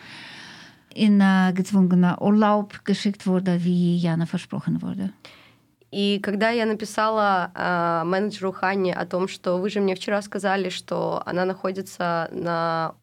in 0.95 1.21
äh, 1.21 1.53
gezwungener 1.53 2.21
Urlaub 2.21 2.85
geschickt 2.85 3.27
wurde, 3.27 3.63
wie 3.63 3.97
Jana 3.97 4.25
versprochen 4.25 4.81
wurde. 4.81 5.11
И 5.95 6.19
когда 6.23 6.49
я 6.49 6.65
написала 6.65 7.51
э, 7.53 8.03
менеджеру 8.03 8.51
Ханне 8.51 8.95
о 8.95 9.05
том, 9.05 9.27
что 9.27 9.59
вы 9.59 9.69
же 9.69 9.79
мне 9.79 9.93
вчера 9.93 10.23
сказали, 10.23 10.69
что 10.69 11.21
она 11.23 11.45
находится 11.45 12.29
на 12.31 12.95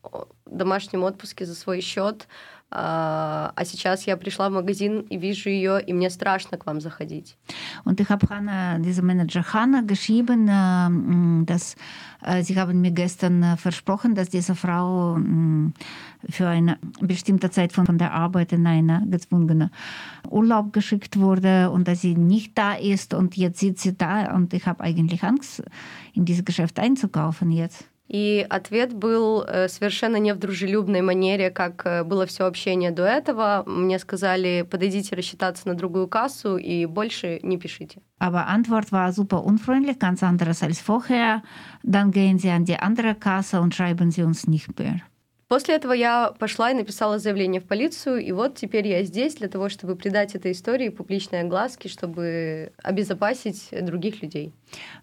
домашнем 0.45 1.05
отпуске 1.05 1.47
за 1.47 1.55
свой 1.55 1.83
счет, 1.83 2.23
äh, 2.23 2.60
а 2.72 3.64
сейчас 3.64 4.06
я 4.08 4.18
пришла 4.18 4.50
в 4.50 4.54
магазин 4.54 5.02
и 5.10 5.18
вижу 5.18 5.50
ее, 5.50 5.82
и 5.82 5.94
мне 5.94 6.10
страшно 6.10 6.58
к 6.58 6.66
вам 6.66 6.82
заходить. 6.82 7.38
Und 7.86 8.00
ich 8.02 8.10
habe 8.10 8.28
Hanna, 8.30 8.80
diese 8.80 9.02
Manager 9.02 9.44
Hanna, 9.54 9.82
geschrieben, 9.82 10.48
äh, 10.48 11.46
dass 11.46 11.76
äh, 12.22 12.44
sie 12.44 12.60
haben 12.60 12.82
mir 12.82 12.92
gestern 12.92 13.44
äh, 13.44 13.58
versprochen, 13.58 14.16
dass 14.16 14.30
diese 14.30 14.56
Frau 14.56 15.18
für 16.30 16.48
eine 16.48 16.78
bestimmte 17.00 17.50
Zeit 17.52 17.72
von, 17.72 17.86
von 17.86 17.98
der 17.98 18.12
Arbeit 18.12 18.52
in 18.52 18.66
einen 18.66 19.10
gezwungenen 19.12 19.70
Urlaub 20.30 20.74
geschickt 20.74 21.18
wurde 21.20 21.70
und 21.70 21.88
dass 21.88 22.02
sie 22.02 22.16
nicht 22.16 22.58
da 22.58 22.74
ist 22.74 23.14
und 23.14 23.38
jetzt 23.38 23.60
sitzt 23.60 23.84
sie 23.84 23.96
da 23.96 24.34
und 24.34 24.54
ich 24.54 24.66
habe 24.66 24.84
eigentlich 24.84 25.24
Angst, 25.24 25.64
in 26.14 26.26
dieses 26.26 26.44
Geschäft 26.44 26.80
einzukaufen 26.80 27.52
jetzt. 27.52 27.86
И 28.11 28.45
ответ 28.51 28.93
был 28.93 29.45
э, 29.47 29.69
совершенно 29.69 30.17
не 30.17 30.35
в 30.35 30.39
дружелюбной 30.39 31.01
манере, 31.01 31.51
как 31.51 31.87
э, 31.87 32.03
было 32.03 32.27
все 32.27 32.45
общение 32.47 32.91
до 32.91 33.05
этого. 33.05 33.63
Мне 33.67 34.01
сказали, 34.01 34.67
подойдите 34.69 35.15
рассчитаться 35.15 35.69
на 35.69 35.75
другую 35.75 36.09
кассу 36.09 36.57
и 36.57 36.87
больше 36.87 37.39
не 37.45 37.57
пишите. 37.57 38.01
Aber 38.19 38.49
Antwort 38.49 38.91
war 38.91 39.13
super 39.13 39.45
unfreundlich, 39.45 40.01
ganz 40.01 40.25
anderes 40.25 40.63
als 40.63 40.81
vorher. 40.81 41.43
Dann 41.85 42.11
gehen 42.11 42.39
Sie 42.39 42.51
an 42.51 42.65
die 42.65 42.77
andere 42.77 43.15
Kasse 43.15 43.61
und 43.61 43.77
schreiben 43.77 44.11
Sie 44.11 44.25
uns 44.25 44.49
nicht 44.49 44.77
mehr. 44.77 45.01
После 45.51 45.75
этого 45.75 45.93
я 45.93 46.33
пошла 46.39 46.71
и 46.71 46.75
написала 46.75 47.19
заявление 47.19 47.61
в 47.61 47.65
полицию, 47.65 48.25
и 48.25 48.31
вот 48.31 48.55
теперь 48.55 48.87
я 48.87 49.03
здесь 49.03 49.35
для 49.35 49.49
того, 49.49 49.69
чтобы 49.69 49.97
придать 49.97 50.37
этой 50.37 50.53
истории 50.53 50.91
публичной 50.91 51.41
огласки, 51.41 51.89
чтобы 51.89 52.71
обезопасить 52.85 53.69
других 53.83 54.23
людей. 54.23 54.53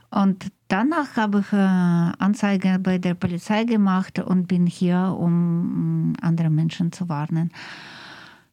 Und 0.10 0.50
danach 0.70 1.18
habe 1.18 1.42
ich 1.42 1.52
Anzeige 1.52 2.80
bei 2.80 2.98
der 2.98 3.16
Polizei 3.16 3.66
gemacht 3.66 4.20
und 4.20 4.48
bin 4.48 4.66
hier, 4.68 5.14
um 5.20 6.16
andere 6.22 6.50
Menschen 6.50 6.94
zu 6.94 7.10
warnen. 7.10 7.52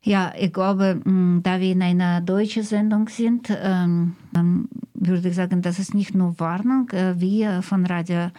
Ja, 0.03 0.33
ich 0.37 0.53
glaube, 0.53 1.01
da 1.45 1.61
wir 1.61 1.71
in 1.71 1.81
einer 1.81 2.21
deutschen 2.21 2.65
Sendung 2.65 3.09
sind, 3.09 3.51
würde 3.51 5.29
ich 5.29 5.35
sagen, 5.37 5.63
das 5.63 5.79
ist 5.79 5.95
nicht 5.95 6.13
nur 6.13 6.41
Warnung. 6.41 6.89
Wir 6.91 7.63
von 7.63 7.87
Radio 7.87 8.33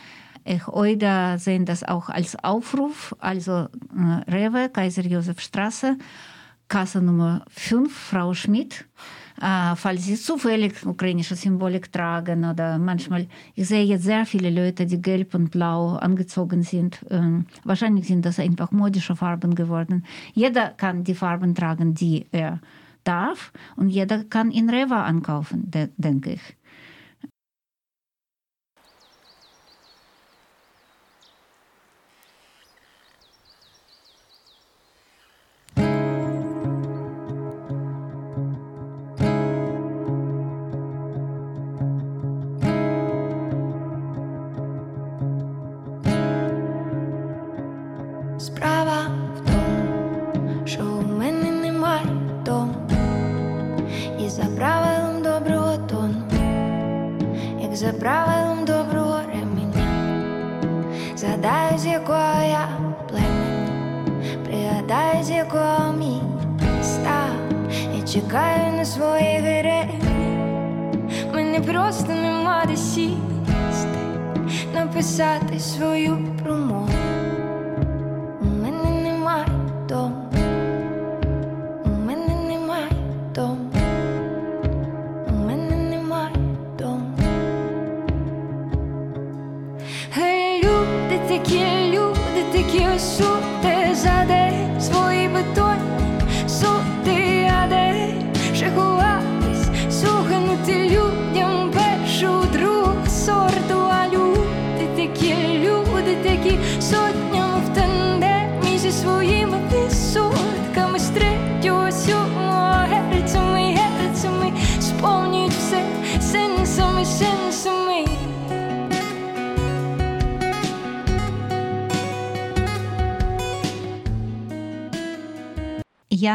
Euda 0.68 1.38
sehen 1.38 1.66
das 1.66 1.84
auch 1.84 2.10
als 2.10 2.36
Aufruf, 2.44 3.16
also 3.20 3.52
äh, 3.52 4.32
Rewe, 4.32 4.70
Kaiser-Josef-Straße, 4.70 5.98
Kasse 6.68 7.02
Nummer 7.02 7.46
5, 7.50 7.94
Frau 7.94 8.34
Schmidt. 8.34 8.86
Äh, 9.42 9.76
falls 9.76 10.06
Sie 10.06 10.16
zufällig 10.16 10.86
ukrainische 10.86 11.36
Symbolik 11.36 11.92
tragen 11.92 12.46
oder 12.46 12.78
manchmal, 12.78 13.28
ich 13.54 13.68
sehe 13.68 13.84
jetzt 13.84 14.04
sehr 14.04 14.26
viele 14.26 14.50
Leute, 14.50 14.86
die 14.86 15.02
gelb 15.02 15.36
und 15.36 15.52
blau 15.52 15.96
angezogen 15.96 16.64
sind. 16.64 17.06
Ähm, 17.10 17.46
wahrscheinlich 17.64 18.08
sind 18.08 18.26
das 18.26 18.40
einfach 18.40 18.72
modische 18.72 19.16
Farben 19.16 19.56
geworden. 19.56 20.06
Jeder 20.34 20.70
kann 20.70 21.04
die 21.04 21.16
Farben 21.16 21.54
tragen, 21.54 21.94
die 21.94 22.28
er 22.32 22.60
darf 23.04 23.52
und 23.76 23.90
jeder 23.90 24.24
kann 24.24 24.52
in 24.52 24.70
Rewe 24.70 24.96
ankaufen, 24.96 25.70
de 25.70 25.90
denke 25.98 26.34
ich. 26.34 26.56
на 68.85 68.85
своїх 68.85 69.41
героїв 69.43 70.01
Мене 71.35 71.61
просто 71.61 72.13
нема 72.13 72.65
де 72.69 72.77
сісти, 72.77 73.19
написати 74.75 75.59
свою 75.59 76.19
промову. 76.45 77.14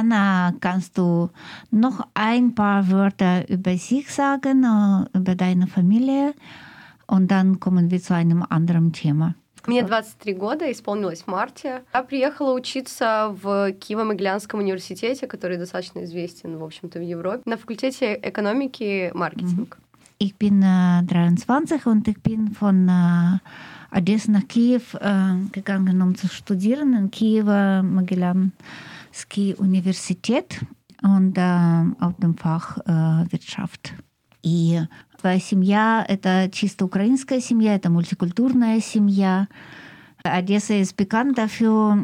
Jana, 0.00 0.54
kannst 0.60 0.96
du 0.96 1.28
noch 1.70 2.06
ein 2.14 2.54
paar 2.54 2.90
Wörter 2.90 3.48
über 3.50 3.76
sich 3.76 4.10
sagen, 4.10 4.64
äh, 4.64 5.18
über 5.18 5.34
deine 5.34 5.66
Familie? 5.66 6.32
Und 7.06 7.30
dann 7.30 7.60
kommen 7.60 7.90
wir 7.90 8.00
zu 8.00 8.14
einem 8.14 8.44
anderen 8.48 8.92
Thema. 8.92 9.34
Мне 9.66 9.82
23 9.82 10.38
года, 10.38 10.72
исполнилось 10.72 11.24
в 11.24 11.26
марте. 11.26 11.82
Я 11.92 12.02
приехала 12.02 12.54
учиться 12.54 13.36
в 13.42 13.72
Киево-Могилянском 13.72 14.58
университете, 14.58 15.26
который 15.26 15.58
достаточно 15.58 16.02
известен, 16.04 16.56
в 16.56 16.64
общем-то, 16.64 16.98
в 16.98 17.02
Европе, 17.02 17.42
на 17.44 17.58
факультете 17.58 18.18
экономики 18.22 18.82
и 18.82 19.10
маркетинг. 19.12 19.76
Ich 20.18 20.36
bin 20.36 20.62
äh, 20.62 21.02
23 21.02 21.86
und 21.86 22.08
ich 22.08 22.22
bin 22.22 22.52
von 22.52 22.88
äh, 22.88 23.38
Odessa 23.96 24.32
nach 24.32 24.48
Kiew 24.48 24.80
äh, 24.98 25.34
gegangen, 25.52 26.00
um 26.00 26.14
zu 26.14 26.28
studieren 26.28 26.94
in 26.94 27.10
Kiewer 27.10 27.82
Mogilanski 27.82 28.52
Universität 29.57 30.65
und 31.01 31.37
äh, 31.37 32.03
auf 32.03 32.13
dem 32.17 32.35
Fach 32.37 32.77
äh, 32.85 33.31
Wirtschaft. 33.31 33.93
И 34.43 34.79
твоя 35.19 35.39
семья — 35.39 36.07
это 36.07 36.49
чисто 36.51 36.85
украинская 36.85 37.39
семья, 37.39 37.75
это 37.75 37.89
мультикультурная 37.89 38.79
семья. 38.79 39.47
Одесса 40.23 40.73
ist 40.73 40.97
bekannt 40.97 41.37
dafür, 41.37 41.95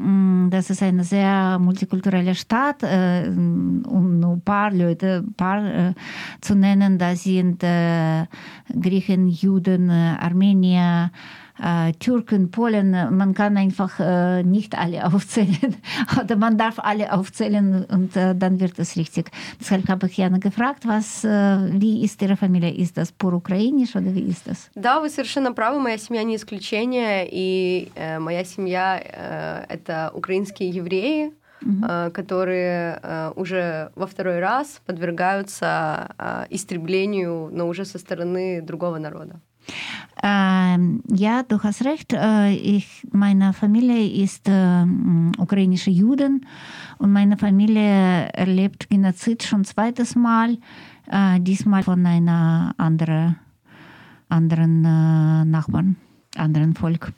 dass 0.51 0.69
es 0.69 0.83
eine 0.83 1.03
sehr 1.03 1.57
multikulturelle 1.59 2.35
Stadt, 2.35 2.83
um 2.83 4.19
nur 4.19 4.33
ein 4.33 4.41
paar 4.41 4.71
Leute 4.71 5.23
ein 5.25 5.33
paar 5.33 5.95
zu 6.39 6.53
nennen, 6.53 6.99
da 6.99 7.15
sind 7.15 7.61
Griechen, 7.61 9.27
Juden, 9.27 9.89
Armenier, 9.89 11.09
äh, 11.09 11.44
Türken, 11.98 12.50
Polen, 12.50 12.90
man 13.16 13.34
kann 13.34 13.56
einfach 13.56 13.98
äh, 13.98 14.42
nicht 14.42 14.76
alle 14.76 15.06
aufzählen 15.06 15.76
oder 16.20 16.36
man 16.36 16.58
darf 16.58 16.78
alle 16.78 17.12
aufzählen 17.12 17.84
und 17.84 18.16
äh, 18.16 18.34
dann 18.34 18.60
wird 18.60 18.78
es 18.78 18.96
richtig. 18.96 19.30
Deshalb 19.60 19.88
habe 19.88 20.06
ich 20.06 20.16
Jana 20.16 20.38
gefragt, 20.38 20.86
was, 20.86 21.24
äh, 21.24 21.28
wie 21.72 22.04
ist 22.04 22.20
Ihre 22.22 22.36
Familie? 22.36 22.74
Ist 22.74 22.96
das 22.96 23.12
pur 23.12 23.32
ukrainisch 23.32 23.96
oder 23.96 24.14
wie 24.14 24.28
ist 24.28 24.46
das? 24.46 24.70
Да, 24.74 25.00
вы 25.00 25.08
совершенно 25.08 25.52
правы, 25.52 25.80
моя 25.80 25.98
семья 25.98 26.22
не 26.24 26.36
исключение, 26.36 27.26
и 27.30 27.90
э, 27.94 28.18
моя 28.18 28.44
семья 28.44 29.00
э, 29.02 29.64
это 29.68 30.10
украинские 30.14 30.70
евреи, 30.70 31.32
mm-hmm. 31.62 32.10
которые 32.10 33.00
э, 33.02 33.32
уже 33.36 33.90
во 33.94 34.06
второй 34.06 34.40
раз 34.40 34.80
подвергаются 34.86 36.10
э, 36.18 36.46
истреблению, 36.50 37.50
но 37.52 37.68
уже 37.68 37.84
со 37.84 37.98
стороны 37.98 38.60
другого 38.60 38.98
народа. 38.98 39.40
Ähm, 40.23 41.01
ja, 41.09 41.43
du 41.43 41.59
hast 41.63 41.83
recht. 41.83 42.13
Äh, 42.13 42.53
ich, 42.53 43.07
meine 43.11 43.53
Familie 43.53 44.23
ist 44.23 44.47
äh, 44.47 44.85
ukrainische 45.37 45.89
Juden 45.89 46.45
und 46.99 47.11
meine 47.11 47.37
Familie 47.37 48.29
erlebt 48.33 48.89
Genozid 48.89 49.43
schon 49.43 49.63
zweites 49.65 50.15
Mal, 50.15 50.57
äh, 51.09 51.39
diesmal 51.39 51.83
von 51.83 52.05
einer 52.05 52.75
andere, 52.77 53.35
anderen 54.29 54.85
äh, 54.85 55.45
Nachbarn, 55.45 55.95
anderen 56.35 56.75
Volk. 56.75 57.13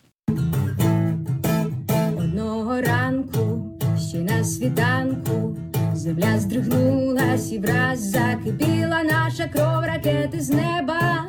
Одного 2.18 2.82
ранку, 2.82 3.78
ще 3.98 4.22
на 4.22 4.44
світанку, 4.44 5.58
земля 5.94 6.40
здригнулась 6.40 7.52
і 7.52 7.60
враз 7.60 8.10
закипіла 8.10 9.04
наша 9.04 9.48
кров 9.48 9.84
ракети 9.84 10.42
з 10.42 10.50
неба. 10.50 11.26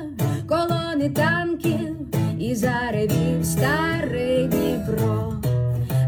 колони 0.90 1.10
танків 1.10 1.96
і 2.40 2.56
заревів 2.56 3.46
старий 3.46 4.48
Дніпро, 4.48 5.34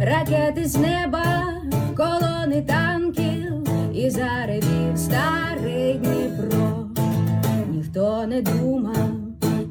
ракети 0.01 0.65
з 0.65 0.75
неба, 0.75 1.53
колони 1.97 2.61
танків 2.61 3.69
і 3.93 4.09
заревів 4.09 4.97
старий 4.97 5.93
Дніпро, 5.93 6.88
ніхто 7.71 8.25
не 8.27 8.41
думав, 8.41 9.09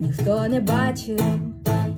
ніхто 0.01 0.49
не 0.49 0.61
бачив, 0.61 1.25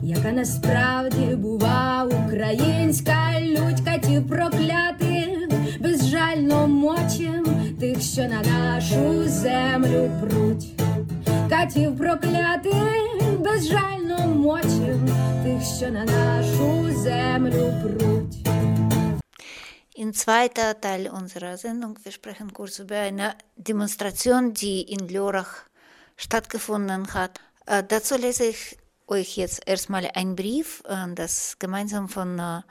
яка 0.02 0.32
насправді 0.32 1.36
бува 1.36 2.08
українська 2.26 3.40
лють 3.40 3.80
катів 3.84 4.28
проклятих, 4.28 5.48
безжально 5.80 6.68
мочим 6.68 7.46
тих, 7.80 8.02
що 8.02 8.22
на 8.22 8.42
нашу 8.42 9.28
землю 9.28 10.10
пруть 10.20 10.71
катів 11.51 11.97
проклятих, 11.97 13.39
безжально 13.39 14.27
мочим 14.27 15.09
тих, 15.43 15.61
що 15.77 15.91
на 15.91 16.05
нашу 16.05 16.99
землю 16.99 17.73
пруть. 17.83 18.47
In 19.99 20.13
zweiter 20.13 20.79
Teil 20.79 21.09
unserer 21.09 21.57
Sendung, 21.57 21.97
wir 22.03 22.11
sprechen 22.11 22.53
kurz 22.53 22.77
über 22.77 22.99
eine 23.09 23.33
Demonstration, 23.55 24.53
die 24.53 24.81
in 24.95 25.07
Lörrach 25.09 25.53
stattgefunden 26.15 27.13
hat. 27.15 27.39
Äh, 27.65 27.83
dazu 27.83 28.15
lese 28.15 28.45
ich 28.45 28.77
euch 29.07 29.37
jetzt 29.37 29.67
erstmal 29.67 30.05
einen 30.13 30.35
Brief, 30.35 30.83
äh, 30.87 31.13
das 31.15 31.57
gemeinsam 31.57 32.09
von 32.09 32.37
äh, 32.37 32.61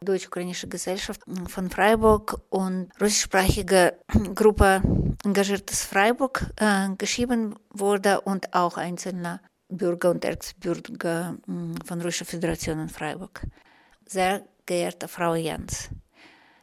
Deutsch-Ukrainische 0.00 0.68
Gesellschaft 0.68 1.22
von 1.48 1.70
Freiburg 1.70 2.40
und 2.50 2.90
russischsprachige 3.00 3.98
Gruppe 4.34 4.82
Engagiertes 5.24 5.84
Freiburg 5.84 6.46
äh, 6.56 6.88
geschrieben 6.96 7.56
wurde 7.70 8.20
und 8.20 8.54
auch 8.54 8.76
einzelne 8.76 9.40
Bürger 9.68 10.10
und 10.10 10.24
Erzbürger 10.24 11.36
von 11.84 12.00
Russischer 12.00 12.24
Föderation 12.24 12.80
in 12.80 12.88
Freiburg. 12.88 13.42
Sehr 14.06 14.42
geehrte 14.64 15.08
Frau 15.08 15.34
Jans, 15.34 15.90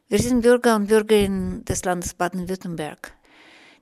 wir 0.08 0.20
sind 0.20 0.42
Bürger 0.42 0.76
und 0.76 0.88
Bürgerinnen 0.88 1.66
des 1.66 1.84
Landes 1.84 2.14
Baden-Württemberg. 2.14 3.14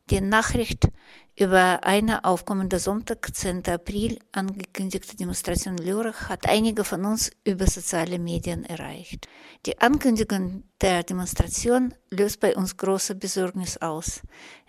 Die 0.09 0.21
Nachricht 0.21 0.87
über 1.35 1.83
eine 1.83 2.23
auf 2.25 2.45
kommenden 2.45 2.79
Sonntag, 2.79 3.27
10. 3.33 3.67
April, 3.67 4.19
angekündigte 4.31 5.15
Demonstration 5.17 5.77
in 5.77 5.85
Lörrach 5.85 6.29
hat 6.29 6.47
einige 6.47 6.83
von 6.83 7.05
uns 7.05 7.31
über 7.43 7.65
soziale 7.65 8.19
Medien 8.19 8.63
erreicht. 8.65 9.27
Die 9.65 9.79
Ankündigung 9.79 10.63
der 10.81 11.03
Demonstration 11.03 11.95
löst 12.11 12.39
bei 12.39 12.55
uns 12.55 12.77
große 12.77 13.15
Besorgnis 13.15 13.77
aus, 13.77 14.21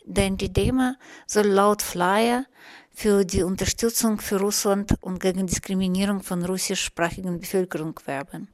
denn 0.07 0.39
die 0.39 0.53
Demo 0.53 0.93
soll 1.27 1.49
laut 1.49 1.83
Flyer 1.83 2.47
für 2.91 3.25
die 3.25 3.43
Unterstützung 3.43 4.19
für 4.21 4.39
Russland 4.39 4.95
und 5.03 5.21
gegen 5.21 5.47
Diskriminierung 5.47 6.23
von 6.23 6.45
russischsprachigen 6.45 7.41
Bevölkerung 7.41 7.99
werben. 8.07 8.49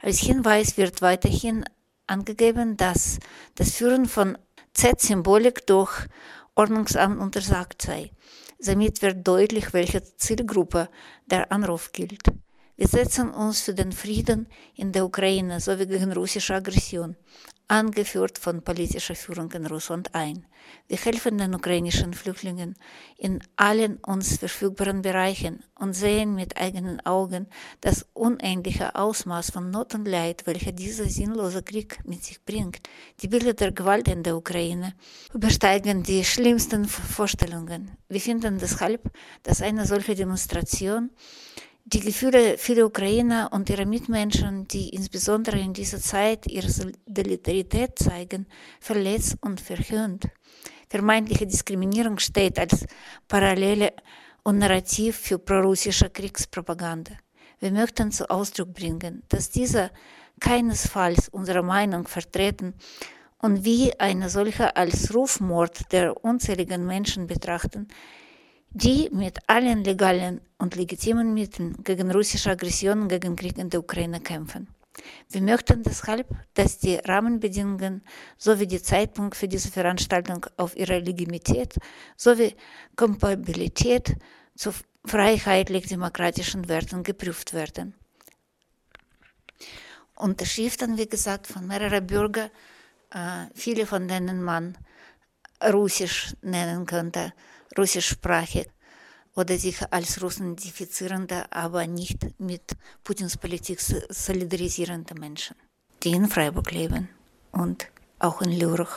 Als 0.00 0.18
Hinweis 0.18 0.76
wird 0.76 1.02
weiterhin 1.02 1.64
angegeben, 2.06 2.76
dass 2.76 3.18
das 3.54 3.72
Führen 3.72 4.06
von 4.06 4.38
Z-Symbolik 4.74 5.66
durch 5.66 6.06
Ordnungsamt 6.54 7.20
untersagt 7.20 7.82
sei. 7.82 8.10
Damit 8.58 9.02
wird 9.02 9.26
deutlich, 9.26 9.72
welche 9.72 10.02
Zielgruppe 10.02 10.88
der 11.26 11.50
Anruf 11.50 11.92
gilt. 11.92 12.22
Wir 12.76 12.88
setzen 12.88 13.30
uns 13.30 13.60
für 13.62 13.74
den 13.74 13.92
Frieden 13.92 14.48
in 14.74 14.92
der 14.92 15.04
Ukraine 15.04 15.60
sowie 15.60 15.86
gegen 15.86 16.12
russische 16.12 16.54
Aggression 16.54 17.16
angeführt 17.72 18.38
von 18.38 18.60
politischer 18.60 19.14
Führung 19.14 19.50
in 19.52 19.64
Russland 19.64 20.14
ein. 20.14 20.44
Wir 20.88 20.98
helfen 20.98 21.38
den 21.38 21.54
ukrainischen 21.54 22.12
Flüchtlingen 22.12 22.76
in 23.16 23.42
allen 23.56 23.96
uns 23.96 24.36
verfügbaren 24.36 25.00
Bereichen 25.00 25.64
und 25.80 25.94
sehen 25.94 26.34
mit 26.34 26.58
eigenen 26.58 27.00
Augen 27.06 27.46
das 27.80 28.04
unendliche 28.12 28.94
Ausmaß 28.94 29.52
von 29.52 29.70
Not 29.70 29.94
und 29.94 30.06
Leid, 30.06 30.42
welches 30.44 30.74
dieser 30.74 31.06
sinnlose 31.06 31.62
Krieg 31.62 31.98
mit 32.04 32.22
sich 32.22 32.44
bringt. 32.44 32.82
Die 33.22 33.28
Bilder 33.28 33.54
der 33.54 33.72
Gewalt 33.72 34.06
in 34.06 34.22
der 34.22 34.36
Ukraine 34.36 34.92
übersteigen 35.32 36.02
die 36.02 36.26
schlimmsten 36.26 36.84
Vorstellungen. 36.84 37.90
Wir 38.06 38.20
finden 38.20 38.58
deshalb, 38.58 39.10
dass 39.44 39.62
eine 39.62 39.86
solche 39.86 40.14
Demonstration 40.14 41.10
die 41.84 42.00
Gefühle 42.00 42.58
vieler 42.58 42.86
Ukrainer 42.86 43.50
und 43.52 43.68
ihrer 43.68 43.84
Mitmenschen, 43.84 44.66
die 44.68 44.90
insbesondere 44.90 45.58
in 45.58 45.72
dieser 45.72 46.00
Zeit 46.00 46.46
ihre 46.46 46.70
Solidarität 46.70 47.98
zeigen, 47.98 48.46
verletzt 48.80 49.36
und 49.40 49.60
verhöhnt. 49.60 50.28
Vermeintliche 50.88 51.46
Diskriminierung 51.46 52.18
steht 52.18 52.58
als 52.58 52.86
Parallele 53.26 53.92
und 54.42 54.58
Narrativ 54.58 55.16
für 55.16 55.38
prorussische 55.38 56.10
Kriegspropaganda. 56.10 57.12
Wir 57.58 57.72
möchten 57.72 58.12
zu 58.12 58.28
Ausdruck 58.28 58.74
bringen, 58.74 59.22
dass 59.28 59.50
diese 59.50 59.90
keinesfalls 60.40 61.28
unsere 61.28 61.62
Meinung 61.62 62.08
vertreten 62.08 62.74
und 63.38 63.64
wie 63.64 63.98
eine 63.98 64.28
solche 64.30 64.76
als 64.76 65.14
Rufmord 65.14 65.92
der 65.92 66.24
unzähligen 66.24 66.86
Menschen 66.86 67.26
betrachten, 67.26 67.88
die 68.74 69.10
mit 69.12 69.38
allen 69.48 69.84
legalen 69.84 70.40
und 70.58 70.76
legitimen 70.76 71.34
Mitteln 71.34 71.76
gegen 71.84 72.10
russische 72.10 72.50
Aggression 72.50 73.02
und 73.02 73.08
gegen 73.08 73.36
Krieg 73.36 73.58
in 73.58 73.70
der 73.70 73.80
Ukraine 73.80 74.20
kämpfen. 74.20 74.68
Wir 75.30 75.40
möchten 75.40 75.82
deshalb, 75.82 76.28
dass 76.54 76.78
die 76.78 76.96
Rahmenbedingungen 76.96 78.02
sowie 78.36 78.66
der 78.66 78.82
Zeitpunkt 78.82 79.36
für 79.36 79.48
diese 79.48 79.70
Veranstaltung 79.70 80.46
auf 80.56 80.76
ihre 80.76 80.98
Legitimität 80.98 81.76
sowie 82.16 82.54
Kompatibilität 82.96 84.16
zu 84.54 84.72
freiheitlich-demokratischen 85.04 86.68
Werten 86.68 87.02
geprüft 87.02 87.54
werden. 87.54 87.94
Unterschriften, 90.14 90.98
wie 90.98 91.08
gesagt, 91.08 91.46
von 91.46 91.66
mehreren 91.66 92.06
Bürgern, 92.06 92.50
äh, 93.10 93.46
viele 93.54 93.86
von 93.86 94.06
denen 94.06 94.42
man 94.42 94.78
Russisch 95.62 96.34
nennen 96.42 96.86
könnte, 96.86 97.32
sich 99.58 99.82
als 99.90 100.22
Russen 100.22 100.52
identifizierende, 100.52 101.46
aber 101.50 101.86
nicht 101.86 102.38
mit 102.38 102.76
Putins 103.02 103.36
Politik 103.36 103.80
solidarisierende 103.80 105.14
Menschen, 105.14 105.56
die 106.02 106.12
in 106.12 106.28
Freiburg 106.28 106.70
leben 106.70 107.08
und 107.52 107.86
auch 108.18 108.42
in 108.42 108.52
Lürich 108.58 108.94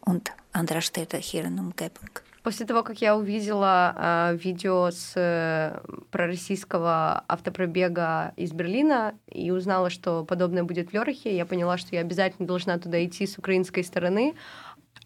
und 0.00 0.30
andere 0.52 0.80
Städte 0.80 1.18
hier 1.18 1.44
in 1.44 1.58
Umgebung. 1.58 2.10
После 2.44 2.64
того, 2.64 2.82
как 2.82 3.02
я 3.02 3.14
увидела 3.14 4.30
э, 4.32 4.36
видео 4.36 4.90
с 4.90 5.12
э, 5.16 5.78
пророссийского 6.10 7.24
автопробега 7.28 8.32
из 8.36 8.52
Берлина 8.52 9.14
и 9.30 9.50
узнала, 9.50 9.90
что 9.90 10.24
подобное 10.24 10.62
будет 10.62 10.88
в 10.88 10.94
Лерахе, 10.94 11.36
я 11.36 11.44
поняла, 11.44 11.76
что 11.76 11.94
я 11.94 12.00
обязательно 12.00 12.46
должна 12.46 12.78
туда 12.78 13.04
идти 13.04 13.26
с 13.26 13.36
украинской 13.36 13.82
стороны, 13.82 14.34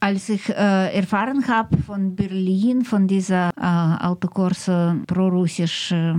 als 0.01 0.29
ich 0.29 0.49
äh, 0.49 0.93
erfahren 0.95 1.47
habe 1.47 1.77
von 1.77 2.15
Berlin, 2.15 2.83
von 2.83 3.07
dieser 3.07 3.49
äh, 3.57 4.05
Autokurse 4.05 5.01
pro-russisch 5.07 5.91
äh, 5.91 6.13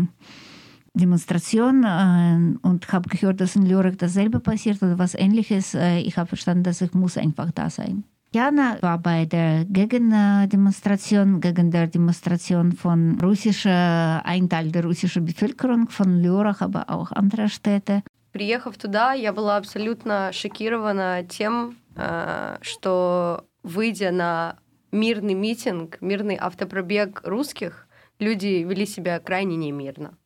Demonstration 0.94 1.84
äh, 1.84 2.66
und 2.66 2.92
habe 2.92 3.08
gehört, 3.08 3.40
dass 3.40 3.56
in 3.56 3.66
Lörrach 3.66 3.96
dasselbe 3.96 4.40
passiert 4.40 4.82
oder 4.82 4.98
was 4.98 5.14
ähnliches, 5.14 5.74
äh, 5.74 5.98
ich 6.00 6.16
habe 6.16 6.28
verstanden, 6.28 6.64
dass 6.64 6.80
ich 6.80 6.92
muss 6.92 7.16
einfach 7.16 7.50
da 7.52 7.70
sein. 7.70 8.04
Jana 8.34 8.76
war 8.82 8.98
bei 8.98 9.24
der 9.24 9.64
Gegendemonstration, 9.64 11.40
gegen 11.40 11.70
der 11.70 11.86
Demonstration 11.86 12.72
von 12.72 13.18
russischer, 13.22 14.20
ein 14.24 14.50
Teil 14.50 14.70
der 14.70 14.84
russischen 14.84 15.24
Bevölkerung, 15.24 15.88
von 15.88 16.20
Lörrach, 16.20 16.60
aber 16.60 16.90
auch 16.90 17.10
anderer 17.12 17.48
Städte. 17.48 18.02
Приехав 18.32 18.76
туда, 18.76 19.14
я 19.14 19.32
была 19.32 19.56
абсолютно 19.56 20.30
шокирована 20.32 21.24
тем, 21.24 21.78
э, 21.96 22.58
что 22.60 23.44
выйдя 23.62 24.10
на 24.10 24.58
мирный 24.92 25.34
митинг, 25.34 25.98
мирный 26.00 26.36
автопробег 26.36 27.22
русских, 27.24 27.86
люди 28.18 28.64
вели 28.64 28.86
себя 28.86 29.18
крайне 29.20 29.56
немирно. 29.56 30.16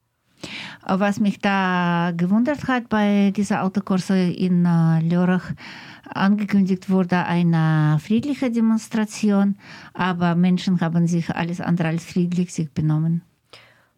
Was 0.85 1.21
mich 1.21 1.39
da 1.39 2.13
gewundert 2.17 2.67
hat 2.67 2.89
bei 2.89 3.33
dieser 3.37 3.63
Autokurse 3.63 4.31
in 4.31 4.65
äh, 4.65 5.01
Lörrach, 5.01 5.53
angekündigt 6.09 6.91
wurde 6.91 7.25
eine 7.25 7.99
friedliche 8.01 8.51
Demonstration, 8.51 9.57
aber 9.95 10.35
Menschen 10.35 10.81
haben 10.81 11.07
sich 11.07 11.31
alles 11.31 11.61
andere 11.61 11.89
als 11.89 12.05
friedlich 12.05 12.53
sich 12.53 12.71
benommen. 12.73 13.23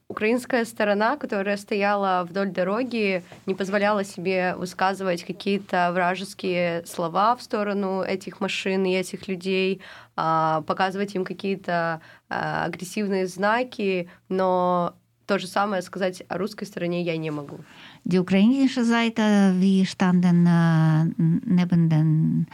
Украинская 0.10 0.66
сторона, 0.66 1.18
которая 1.18 1.56
стояла 1.56 2.26
вдоль 2.28 2.50
дороги, 2.50 3.24
не 3.46 3.54
позволяла 3.54 4.04
себе 4.04 4.56
высказывать 4.56 5.24
какие-то 5.24 5.92
вражеские 5.94 6.84
слова 6.88 7.36
в 7.36 7.44
сторону 7.44 8.02
этих 8.02 8.42
машин 8.42 8.86
и 8.86 8.96
этих 8.96 9.28
людей, 9.28 9.82
а, 10.16 10.62
показывать 10.62 11.14
им 11.14 11.24
какие-то 11.24 12.02
а, 12.28 12.66
агрессивные 12.66 13.28
знаки, 13.28 14.10
но 14.30 14.96
то 15.28 15.38
же 15.38 15.46
самое 15.46 15.84
сказать 15.84 16.24
о 16.28 16.40
русской 16.40 16.66
стороне 16.66 17.04
я 17.04 17.16
не 17.16 17.30
могу. 17.30 17.60
Die 18.04 18.18
ukrainische 18.18 18.84
Seite, 18.84 19.54
wir 19.60 19.86
standen 19.86 20.48
äh, 20.48 21.06
neben 21.46 21.88
den, 21.88 22.48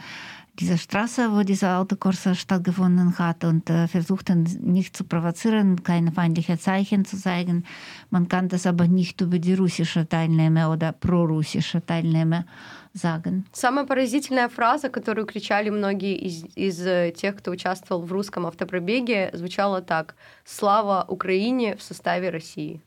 dieser 0.58 0.78
Straße, 0.78 1.32
wo 1.32 1.42
dieser 1.42 1.78
Autokurse 1.78 2.34
stattgefunden 2.34 3.18
hat 3.18 3.44
und 3.44 3.68
äh, 3.68 3.88
versuchten 3.88 4.44
nicht 4.62 4.96
zu 4.96 5.04
provozieren, 5.04 5.82
keine 5.82 6.12
feindlichen 6.12 6.58
Zeichen 6.58 7.04
zu 7.04 7.18
zeigen. 7.18 7.64
Man 8.10 8.28
aber 8.64 8.86
nicht 8.86 9.20
über 9.20 9.38
die 9.38 9.54
russische 9.54 10.08
Teilnehmer 10.08 10.70
oder 10.70 10.92
prorussische 10.92 11.84
Teilnehmer 11.84 12.44
sagen. 12.92 13.44
Самая 13.52 13.84
поразительная 13.84 14.48
фраза, 14.48 14.88
которую 14.88 15.26
кричали 15.26 15.70
многие 15.70 16.16
из, 16.16 16.44
из 16.54 17.14
тех, 17.16 17.36
кто 17.36 17.50
участвовал 17.50 18.02
в 18.02 18.12
русском 18.12 18.46
автопробеге, 18.46 19.30
звучала 19.32 19.82
так 19.82 20.14
«Слава 20.44 21.04
Украине 21.08 21.76
в 21.76 21.82
составе 21.82 22.30
России». 22.30 22.80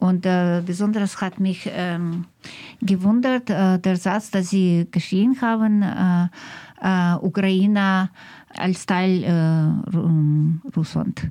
Und 0.00 0.26
äh, 0.26 0.60
besonders 0.66 1.20
hat 1.20 1.38
mich 1.38 1.70
ähm, 1.72 2.26
gewundert 2.80 3.48
äh, 3.48 3.78
der 3.78 3.96
Satz, 3.96 4.30
dass 4.30 4.50
sie 4.50 4.86
geschrien 4.90 5.40
haben, 5.40 5.82
äh, 5.82 6.28
äh, 6.82 7.16
Ukraine 7.22 8.10
als 8.56 8.86
Teil 8.86 9.22
äh, 9.22 10.76
Russland. 10.76 11.30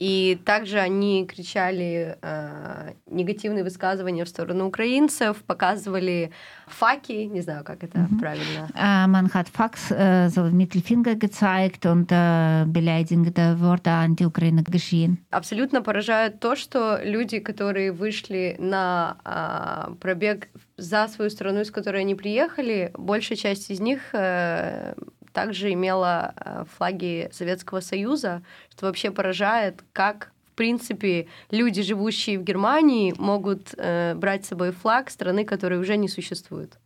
И 0.00 0.40
также 0.46 0.78
они 0.78 1.26
кричали 1.26 2.16
э, 2.22 2.92
негативные 3.06 3.62
высказывания 3.64 4.24
в 4.24 4.28
сторону 4.30 4.66
украинцев, 4.66 5.36
показывали 5.46 6.30
факи, 6.66 7.26
не 7.26 7.42
знаю, 7.42 7.64
как 7.64 7.84
это 7.84 7.98
Mhm. 7.98 8.18
правильно. 8.18 8.68
Äh, 8.74 9.06
man 9.08 9.28
hat 9.34 9.48
Fax, 9.50 9.90
äh, 9.90 10.28
so 10.30 10.44
Mittelfinger 10.50 11.16
gezeigt 11.16 11.84
und 11.84 12.10
äh, 12.10 12.64
beleidigende 12.66 13.60
Worte 13.60 13.90
an 13.90 14.16
die 14.16 14.24
Ukraine 14.24 14.62
geschrien. 14.62 15.18
Абсолютно 15.30 15.82
поражает 15.82 16.40
то, 16.40 16.56
что 16.56 16.98
люди, 17.04 17.38
которые 17.38 17.92
вышли 17.92 18.56
на 18.58 19.18
а, 19.24 19.92
пробег 20.00 20.48
за 20.78 21.08
свою 21.08 21.30
страну, 21.30 21.60
из 21.60 21.70
которой 21.70 22.00
они 22.00 22.14
приехали, 22.14 22.90
большая 22.96 23.36
часть 23.36 23.70
из 23.70 23.80
них 23.80 24.00
э, 24.14 24.94
также 25.32 25.72
имела 25.72 26.34
э, 26.36 26.64
флаги 26.76 27.28
Советского 27.32 27.80
Союза, 27.80 28.42
что 28.70 28.86
вообще 28.86 29.10
поражает, 29.10 29.82
как 29.92 30.32
в 30.52 30.56
принципе 30.56 31.26
люди, 31.50 31.80
живущие 31.82 32.38
в 32.38 32.44
Германии, 32.44 33.14
могут 33.18 33.74
э, 33.78 34.14
брать 34.14 34.44
с 34.44 34.48
собой 34.48 34.72
флаг 34.72 35.08
страны, 35.08 35.44
которая 35.44 35.80
уже 35.80 35.96
не 35.96 36.08
существует. 36.08 36.78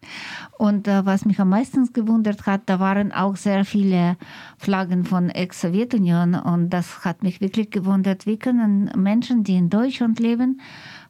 Und 0.59 0.87
äh, 0.87 1.05
was 1.05 1.25
mich 1.25 1.41
am 1.41 1.49
meisten 1.49 1.93
gewundert 1.93 2.47
hat, 2.47 2.63
da 2.67 2.79
waren 2.79 3.11
auch 3.13 3.37
sehr 3.37 3.65
viele 3.65 4.17
Flaggen 4.59 5.05
von 5.05 5.29
Ex-Sowjetunion 5.29 6.35
und 6.35 6.71
das 6.71 7.05
hat 7.05 7.23
mich 7.23 7.41
wirklich 7.41 7.71
gewundert, 7.71 8.27
wie 8.27 8.37
können 8.37 8.93
Menschen, 8.95 9.43
die 9.43 9.57
in 9.57 9.71
Deutschland 9.71 10.21
leben, 10.21 10.61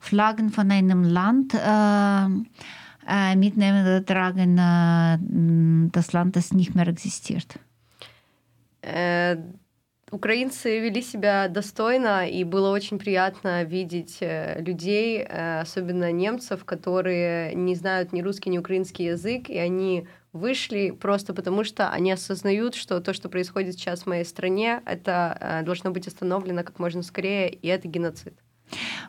Flaggen 0.00 0.50
von 0.50 0.70
einem 0.70 1.02
Land 1.02 1.54
äh, 1.54 2.24
äh, 2.24 2.28
mitnehmen 3.36 3.82
oder 3.82 4.04
tragen, 4.04 5.90
das 5.92 6.12
Land, 6.12 6.36
das 6.36 6.52
nicht 6.52 6.74
mehr 6.74 6.88
existiert. 6.88 7.58
Э, 8.84 9.36
Украинцы 10.10 10.78
вели 10.78 11.02
себя 11.02 11.48
достойно, 11.48 12.28
и 12.28 12.44
было 12.44 12.70
очень 12.70 13.00
приятно 13.00 13.64
видеть 13.64 14.18
э, 14.20 14.60
людей, 14.60 15.18
э, 15.18 15.60
особенно 15.60 16.12
немцев, 16.12 16.64
которые 16.64 17.52
не 17.54 17.74
знают 17.74 18.12
ни 18.12 18.22
русский, 18.22 18.50
ни 18.50 18.58
украинский 18.58 19.06
язык, 19.06 19.48
и 19.48 19.58
они 19.58 20.06
вышли 20.32 20.90
просто 20.90 21.34
потому, 21.34 21.64
что 21.64 21.90
они 21.90 22.12
осознают, 22.12 22.76
что 22.76 23.00
то, 23.00 23.12
что 23.12 23.28
происходит 23.28 23.74
сейчас 23.74 24.02
в 24.02 24.06
моей 24.06 24.24
стране, 24.24 24.82
это 24.84 25.62
должно 25.64 25.90
быть 25.90 26.06
остановлено 26.06 26.62
как 26.62 26.78
можно 26.78 27.02
скорее, 27.02 27.48
и 27.48 27.66
это 27.66 27.88
геноцид. 27.88 28.34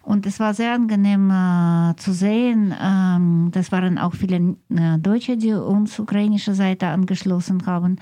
Und 0.03 0.27
es 0.27 0.41
war 0.41 0.55
sehr 0.55 0.73
angenehm 0.73 1.31
äh, 1.31 1.95
zu 1.97 2.13
sehen. 2.13 2.75
Ähm, 2.81 3.51
das 3.53 3.71
waren 3.71 3.99
auch 3.99 4.15
viele 4.15 4.57
äh, 4.71 4.99
Deutsche, 4.99 5.37
die 5.37 5.53
uns 5.53 5.99
ukrainische 5.99 6.55
Seite 6.55 6.87
angeschlossen 6.87 7.67
haben, 7.67 7.97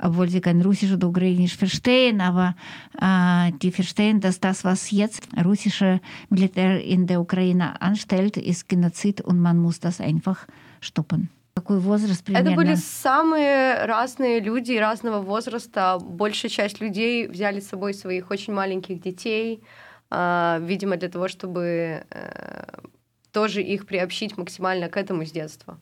obwohl 0.00 0.28
sie 0.28 0.40
kein 0.40 0.62
Russisch 0.62 0.92
oder 0.92 1.08
Ukrainisch 1.08 1.56
verstehen. 1.56 2.20
Aber 2.20 2.54
äh, 3.00 3.52
die 3.60 3.70
verstehen, 3.70 4.20
dass 4.20 4.40
das, 4.40 4.64
was 4.64 4.90
jetzt 4.90 5.28
russische 5.44 6.00
Militär 6.30 6.82
in 6.82 7.06
der 7.06 7.20
Ukraine 7.20 7.80
anstellt, 7.82 8.36
ist 8.38 8.68
Genozid 8.68 9.20
und 9.20 9.38
man 9.40 9.58
muss 9.58 9.80
das 9.80 10.00
einfach 10.00 10.46
stoppen. 10.80 11.28
Какой 11.54 11.80
возраст 11.80 12.22
Это 12.22 12.24
примерно? 12.24 12.56
были 12.56 12.74
самые 12.76 13.84
разные 13.84 14.38
люди 14.38 14.74
разного 14.74 15.20
возраста. 15.20 15.98
Большая 16.00 16.50
часть 16.50 16.80
людей 16.80 17.26
взяли 17.26 17.58
с 17.58 17.68
собой 17.68 17.94
своих 17.94 18.30
очень 18.30 18.54
маленьких 18.54 19.00
детей, 19.00 19.60
а, 19.60 19.66
видимо, 20.12 20.96
для 20.96 21.08
того, 21.08 21.28
чтобы 21.28 22.02
э, 22.10 22.78
тоже 23.32 23.62
их 23.62 23.86
приобщить 23.86 24.38
максимально 24.38 24.88
к 24.88 24.96
этому 24.96 25.24
с 25.24 25.32
детства. 25.32 25.78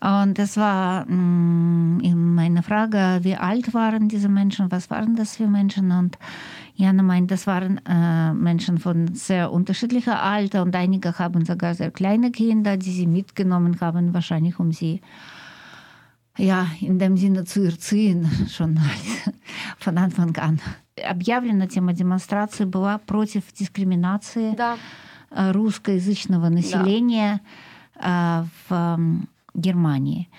Und 0.00 0.38
das 0.38 0.56
war 0.56 1.06
mh, 1.06 2.02
meine 2.04 2.62
Frage, 2.62 3.20
wie 3.22 3.34
alt 3.34 3.72
waren 3.72 4.08
diese 4.08 4.28
Menschen, 4.28 4.70
was 4.70 4.90
waren 4.90 5.16
das 5.16 5.36
für 5.36 5.46
Menschen? 5.46 5.90
Und 5.90 6.18
Jana 6.74 7.02
meint, 7.02 7.30
das 7.30 7.46
waren 7.46 7.80
äh, 7.86 8.32
Menschen 8.34 8.78
von 8.78 9.14
sehr 9.14 9.50
unterschiedlicher 9.50 10.22
Alter 10.22 10.62
und 10.62 10.76
einige 10.76 11.18
haben 11.18 11.44
sogar 11.44 11.74
sehr 11.74 11.90
kleine 11.90 12.30
Kinder, 12.30 12.76
die 12.76 12.92
sie 12.92 13.06
mitgenommen 13.06 13.80
haben, 13.80 14.14
wahrscheinlich 14.14 14.58
um 14.58 14.70
sie 14.72 15.00
ja, 16.36 16.68
in 16.80 16.98
dem 16.98 17.16
Sinne 17.16 17.44
zu 17.44 17.64
erziehen, 17.64 18.30
schon 18.48 18.78
von 19.78 19.98
Anfang 19.98 20.36
an. 20.36 20.60
Объявлена 21.01 21.67
тема 21.67 21.93
демонстрации 21.93 22.65
была 22.65 22.97
против 22.99 23.43
дискриминации 23.53 24.53
Да. 24.55 24.77
э, 25.31 25.51
русскоязычного 25.51 26.49
населения 26.49 27.41
э, 27.95 28.43
в 28.69 28.99
Германии. 29.55 30.29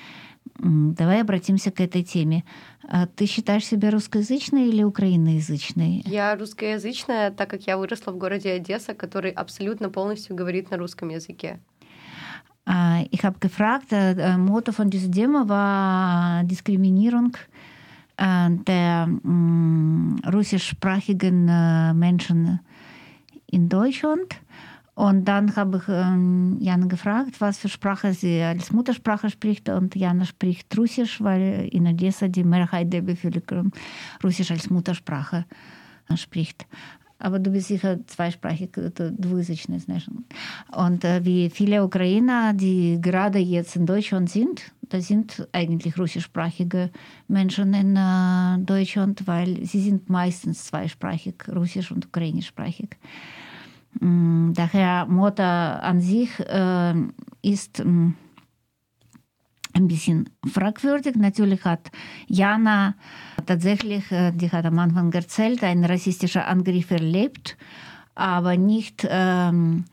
Давай 0.58 1.20
обратимся 1.20 1.72
к 1.72 1.80
этой 1.80 2.04
теме. 2.04 2.44
А 2.88 3.06
Ты 3.06 3.26
считаешь 3.26 3.66
себя 3.66 3.90
русскоязычной 3.90 4.68
или 4.68 4.84
украиноязычной? 4.84 6.02
Я 6.06 6.36
русскоязычная, 6.36 7.30
так 7.32 7.50
как 7.50 7.66
я 7.66 7.76
выросла 7.76 8.12
в 8.12 8.18
городе 8.18 8.52
Одесса, 8.52 8.94
который 8.94 9.32
абсолютно 9.32 9.90
полностью 9.90 10.36
говорит 10.36 10.70
на 10.70 10.76
русском 10.76 11.08
языке. 11.08 11.58
Ich 12.66 13.22
habe 13.22 13.38
gefragt, 13.40 13.92
Motto 14.38 14.72
von 14.72 14.88
dieser 14.88 15.08
Demo 15.08 15.46
war 15.48 16.44
Diskriminierung 16.44 17.36
der 18.18 19.06
mh, 19.06 20.30
russischsprachigen 20.32 21.48
äh, 21.48 21.94
Menschen 21.94 22.60
in 23.46 23.68
Deutschland. 23.68 24.40
Und 24.94 25.24
dann 25.24 25.54
habe 25.56 25.78
ich 25.78 25.88
ähm, 25.88 26.56
Jana 26.60 26.86
gefragt, 26.86 27.40
was 27.40 27.58
für 27.58 27.68
Sprache 27.68 28.12
sie 28.12 28.40
als 28.40 28.72
Muttersprache 28.72 29.28
spricht. 29.28 29.68
Und 29.68 29.96
Jana 29.96 30.24
spricht 30.24 30.76
Russisch, 30.78 31.20
weil 31.20 31.68
in 31.72 31.86
Odessa 31.86 32.28
die 32.28 32.44
Mehrheit 32.44 32.92
der 32.92 33.02
Bevölkerung 33.02 33.72
Russisch 34.22 34.52
als 34.52 34.70
Muttersprache 34.70 35.46
äh, 36.08 36.16
spricht 36.16 36.66
Aber 37.21 37.37
du 37.37 37.51
bist 37.51 37.67
sicher 37.67 37.99
zweisprachig, 38.07 38.71
du 38.71 38.89
двуязычный, 39.11 39.79
знаешь. 39.79 40.09
Und 40.71 41.03
äh, 41.03 41.25
wie 41.25 41.49
viele 41.49 41.83
Ukrainer, 41.83 42.53
die 42.53 42.97
gerade 43.01 43.39
jetzt 43.39 43.75
in 43.75 43.85
Deutschland 43.85 44.29
sind, 44.29 44.71
da 44.87 45.01
sind 45.01 45.47
eigentlich 45.51 45.99
russischsprachige 45.99 46.89
Menschen 47.27 47.73
in 47.73 47.95
äh, 47.97 48.57
Deutschland, 48.59 49.27
weil 49.27 49.65
sie 49.65 49.81
sind 49.81 50.09
meistens 50.09 50.65
zweisprachig, 50.65 51.35
russisch 51.53 51.91
und 51.91 52.07
ukrainischsprachig. 52.07 52.89
Mm, 53.99 54.53
Daher 54.53 55.05
Mota 55.05 55.79
an 55.79 55.99
sich 55.99 56.29
äh, 56.39 56.93
ist 57.41 57.83
mm, 57.83 58.11
ein 59.73 59.87
bisschen 59.87 60.29
fragwürdig. 60.51 61.15
Natürlich 61.15 61.63
hat 61.63 61.91
Jana 62.27 62.95
tatsächlich, 63.45 64.11
äh, 64.11 64.31
die 64.31 64.51
hat 64.51 64.65
am 64.65 64.79
Anfang 64.79 65.11
erzählt, 65.13 65.63
einen 65.63 65.85
rassistischen 65.85 66.41
Angriff 66.41 66.91
erlebt, 66.91 67.57
aber 68.15 68.57
nicht 68.57 69.07
ähm, 69.09 69.85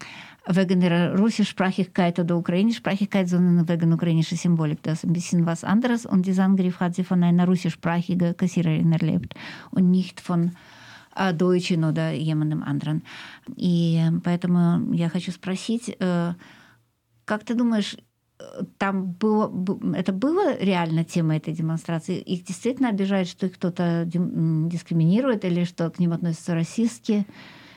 wegen 0.46 0.80
ihrer 0.80 1.16
Russischsprachigkeit 1.18 2.18
oder 2.18 2.36
Ukrainischsprachigkeit, 2.36 3.28
sondern 3.28 3.68
wegen 3.68 3.92
ukrainischer 3.92 4.36
Symbolik. 4.36 4.82
Das 4.82 4.98
ist 4.98 5.04
ein 5.04 5.12
bisschen 5.12 5.44
was 5.46 5.64
anderes. 5.64 6.06
Und 6.06 6.26
dieser 6.26 6.44
Angriff 6.44 6.80
hat 6.80 6.94
sie 6.94 7.04
von 7.04 7.22
einer 7.22 7.46
russischsprachigen 7.46 8.36
Kassiererin 8.36 8.92
erlebt 8.92 9.34
und 9.70 9.90
nicht 9.90 10.20
von 10.20 10.52
äh, 11.16 11.34
Deutschen 11.34 11.84
oder 11.84 12.12
jemandem 12.12 12.62
anderen. 12.62 13.02
И 13.56 14.00
поэтому 14.22 14.92
я 14.94 15.08
хочу 15.08 15.32
спросить, 15.32 15.96
э, 15.98 16.34
как 17.24 17.44
ты 17.44 17.54
думаешь, 17.54 17.96
там 18.77 19.11
было, 19.11 19.51
это 19.95 20.11
было 20.11 20.57
реально 20.57 21.03
тема 21.03 21.37
этой 21.37 21.53
демонстрации? 21.53 22.17
Их 22.19 22.43
действительно 22.45 22.89
обижает, 22.89 23.27
что 23.27 23.45
их 23.45 23.53
кто-то 23.53 24.03
дискриминирует 24.05 25.45
или 25.45 25.63
что 25.63 25.89
к 25.89 25.99
ним 25.99 26.13
относятся 26.13 26.55
расистски? 26.55 27.25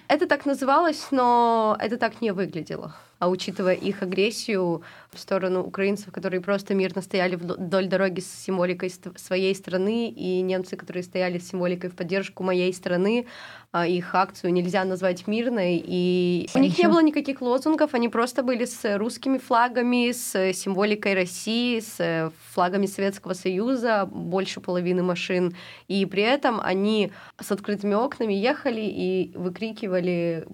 Это 0.09 0.27
так 0.27 0.47
называлось, 0.47 1.07
но 1.11 1.77
это 1.81 1.97
так 1.97 2.21
не 2.21 2.33
выглядело. 2.33 2.95
А 3.19 3.29
учитывая 3.29 3.75
их 3.75 4.03
агрессию 4.03 4.83
в 5.11 5.19
сторону 5.19 5.63
украинцев, 5.63 6.13
которые 6.13 6.41
просто 6.41 6.75
мирно 6.75 7.01
стояли 7.01 7.37
вдоль 7.37 7.87
дороги 7.87 8.21
с 8.21 8.31
символикой 8.31 8.93
своей 9.17 9.55
страны, 9.55 10.11
и 10.11 10.43
немцы, 10.43 10.77
которые 10.77 11.05
стояли 11.05 11.39
с 11.39 11.49
символикой 11.49 11.89
в 11.91 11.95
поддержку 11.95 12.43
моей 12.43 12.75
страны, 12.75 13.27
а, 13.73 13.87
их 13.87 14.15
акцию 14.15 14.53
нельзя 14.53 14.85
назвать 14.85 15.27
мирной, 15.27 15.83
и 15.85 16.49
у 16.55 16.59
них 16.59 16.79
не 16.79 16.89
было 16.89 17.01
никаких 17.01 17.41
лозунгов, 17.41 17.95
они 17.95 18.09
просто 18.09 18.43
были 18.43 18.67
с 18.67 18.99
русскими 18.99 19.39
флагами, 19.39 20.13
с 20.13 20.53
символикой 20.53 21.15
России, 21.15 21.81
с 21.81 22.33
флагами 22.53 22.87
Советского 22.87 23.33
Союза, 23.33 24.07
больше 24.07 24.61
половины 24.61 25.03
машин, 25.03 25.57
и 25.89 26.05
при 26.07 26.23
этом 26.23 26.61
они 26.63 27.11
с 27.41 27.51
открытыми 27.51 27.95
окнами 27.95 28.35
ехали 28.35 28.83
и 28.83 29.33
выкрикивали, 29.35 29.94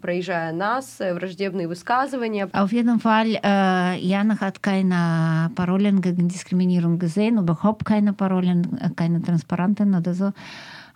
проезжая 0.01 0.51
нас, 0.51 0.99
враждебные 0.99 1.67
высказывания. 1.67 2.49
Auf 2.53 2.71
jeden 2.71 2.99
Fall, 2.99 3.39
äh, 3.43 3.97
Jana 3.99 4.39
hat 4.39 4.61
keine 4.61 5.51
Parolen 5.55 6.01
gegen 6.01 6.27
Diskriminierung 6.27 6.99
gesehen, 6.99 7.37
überhaupt 7.37 7.85
keine 7.85 8.13
Parolen, 8.13 8.79
keine 8.95 9.21
Transparenten 9.21 9.95
oder 9.95 10.13
so. 10.13 10.31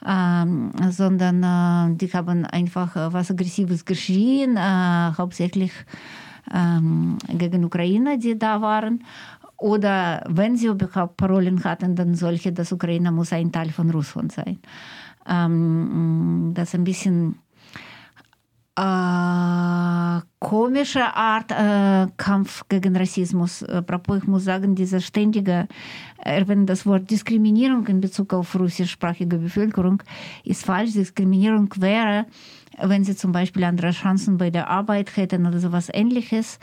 sondern 0.01 1.97
die 1.97 2.07
haben 2.13 2.45
einfach 2.45 2.95
was 3.11 3.31
Aggressives 3.31 3.83
geschrien, 3.83 4.57
hauptsächlich 5.17 5.73
gegen 7.37 7.65
Ukraine, 7.65 8.17
die 8.17 8.39
da 8.39 8.61
waren. 8.61 9.03
Oder 9.57 10.23
wenn 10.29 10.55
sie 10.55 10.67
überhaupt 10.67 11.17
Parolen 11.17 11.63
hatten, 11.65 11.95
dann 11.95 12.15
solche, 12.15 12.53
dass 12.53 12.71
Ukraine 12.71 13.11
muss 13.11 13.33
ein 13.33 13.51
Teil 13.51 13.71
von 13.71 13.89
Russland 13.91 14.31
sein. 14.31 14.59
das 15.25 16.69
ist 16.69 16.75
ein 16.75 16.83
bisschen 16.85 17.35
äh, 18.76 20.20
komische 20.40 21.14
Art 21.14 21.52
äh, 21.52 22.10
Kampf 22.16 22.64
gegen 22.68 22.96
Rassismus. 22.96 23.62
Apropos, 23.62 24.18
ich 24.18 24.26
muss 24.26 24.44
sagen, 24.44 24.74
dieser 24.74 25.00
ständige 25.00 25.68
Erwähnen 26.18 26.66
das 26.66 26.84
Wort 26.84 27.10
Diskriminierung 27.10 27.86
in 27.86 28.00
Bezug 28.00 28.34
auf 28.34 28.58
russischsprachige 28.58 29.38
Bevölkerung 29.38 30.02
ist 30.44 30.64
falsch. 30.64 30.92
Diskriminierung 30.92 31.68
wäre, 31.76 32.26
wenn 32.82 33.04
sie 33.04 33.14
zum 33.14 33.32
Beispiel 33.32 33.64
andere 33.64 33.92
Chancen 33.92 34.38
bei 34.38 34.50
der 34.50 34.68
Arbeit 34.68 35.16
hätten 35.16 35.46
oder 35.46 35.60
sowas 35.60 35.88
ähnliches. 35.92 36.58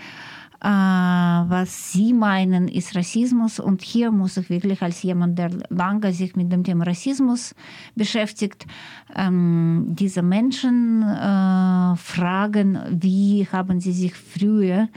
Äh, 0.63 0.67
was 0.67 1.91
Sie 1.91 2.13
meinen, 2.13 2.67
ist 2.67 2.95
Rassismus. 2.95 3.60
Und 3.60 3.82
hier 3.82 4.12
muss 4.12 4.38
ich 4.38 4.50
wirklich 4.52 4.82
als 4.84 5.02
jemand, 5.02 5.39
der 5.39 5.50
lange 5.69 6.13
sich 6.13 6.36
mit 6.36 6.52
dem 6.52 6.63
Thema 6.63 6.86
Rassismus 6.86 7.56
beschäftigt, 7.95 8.67
ähm, 9.15 9.88
diese 9.89 10.21
Menschen 10.21 11.02
äh, 11.02 11.95
fragen, 11.95 12.80
wie 12.91 13.47
haben 13.52 13.80
sie 13.80 13.91
sich 13.91 14.13
früher 14.13 14.88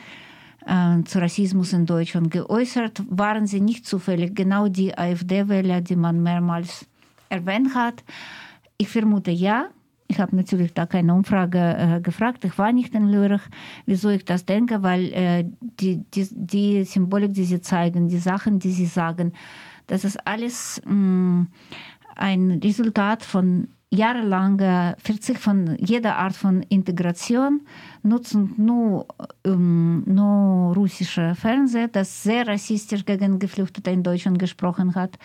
äh, 0.66 1.02
zu 1.04 1.18
Rassismus 1.18 1.72
in 1.72 1.86
Deutschland 1.86 2.30
geäußert? 2.30 3.02
Waren 3.08 3.46
sie 3.46 3.60
nicht 3.60 3.86
zufällig 3.86 4.34
genau 4.34 4.68
die 4.68 4.96
AfD-Wähler, 4.96 5.80
die 5.80 5.96
man 5.96 6.22
mehrmals 6.22 6.86
erwähnt 7.30 7.74
hat? 7.74 8.04
Ich 8.76 8.90
vermute 8.90 9.30
ja. 9.30 9.68
Ich 10.06 10.20
habe 10.20 10.36
natürlich 10.36 10.74
da 10.74 10.86
keine 10.86 11.14
Umfrage 11.14 11.58
äh, 11.58 12.00
gefragt. 12.00 12.44
Ich 12.44 12.58
war 12.58 12.72
nicht 12.72 12.94
in 12.94 13.08
Lörrach. 13.08 13.48
Wieso 13.86 14.10
ich 14.10 14.24
das 14.24 14.44
denke? 14.44 14.82
Weil 14.82 15.12
äh, 15.12 15.44
die, 15.60 16.04
die, 16.14 16.28
die 16.30 16.84
Symbolik, 16.84 17.32
die 17.32 17.44
sie 17.44 17.60
zeigen, 17.60 18.08
die 18.08 18.18
Sachen, 18.18 18.58
die 18.58 18.72
sie 18.72 18.86
sagen, 18.86 19.32
das 19.86 20.04
ist 20.04 20.26
alles 20.26 20.80
mh, 20.84 20.94
mm, 20.94 21.48
ein 22.16 22.60
Resultat 22.62 23.22
von 23.24 23.68
jahrelanger 23.90 24.96
Verzicht 24.98 25.40
von 25.40 25.76
jeder 25.78 26.16
Art 26.16 26.34
von 26.34 26.62
Integration, 26.62 27.62
nutzen 28.02 28.54
nur, 28.56 29.06
ähm, 29.44 30.02
nur 30.06 30.74
russische 30.74 31.34
Fernsehen, 31.34 31.90
das 31.92 32.22
sehr 32.22 32.46
rassistisch 32.46 33.04
gegen 33.04 33.38
Geflüchtete 33.38 33.90
in 33.90 34.02
Deutschland 34.02 34.38
gesprochen 34.38 34.94
hat 34.94 35.18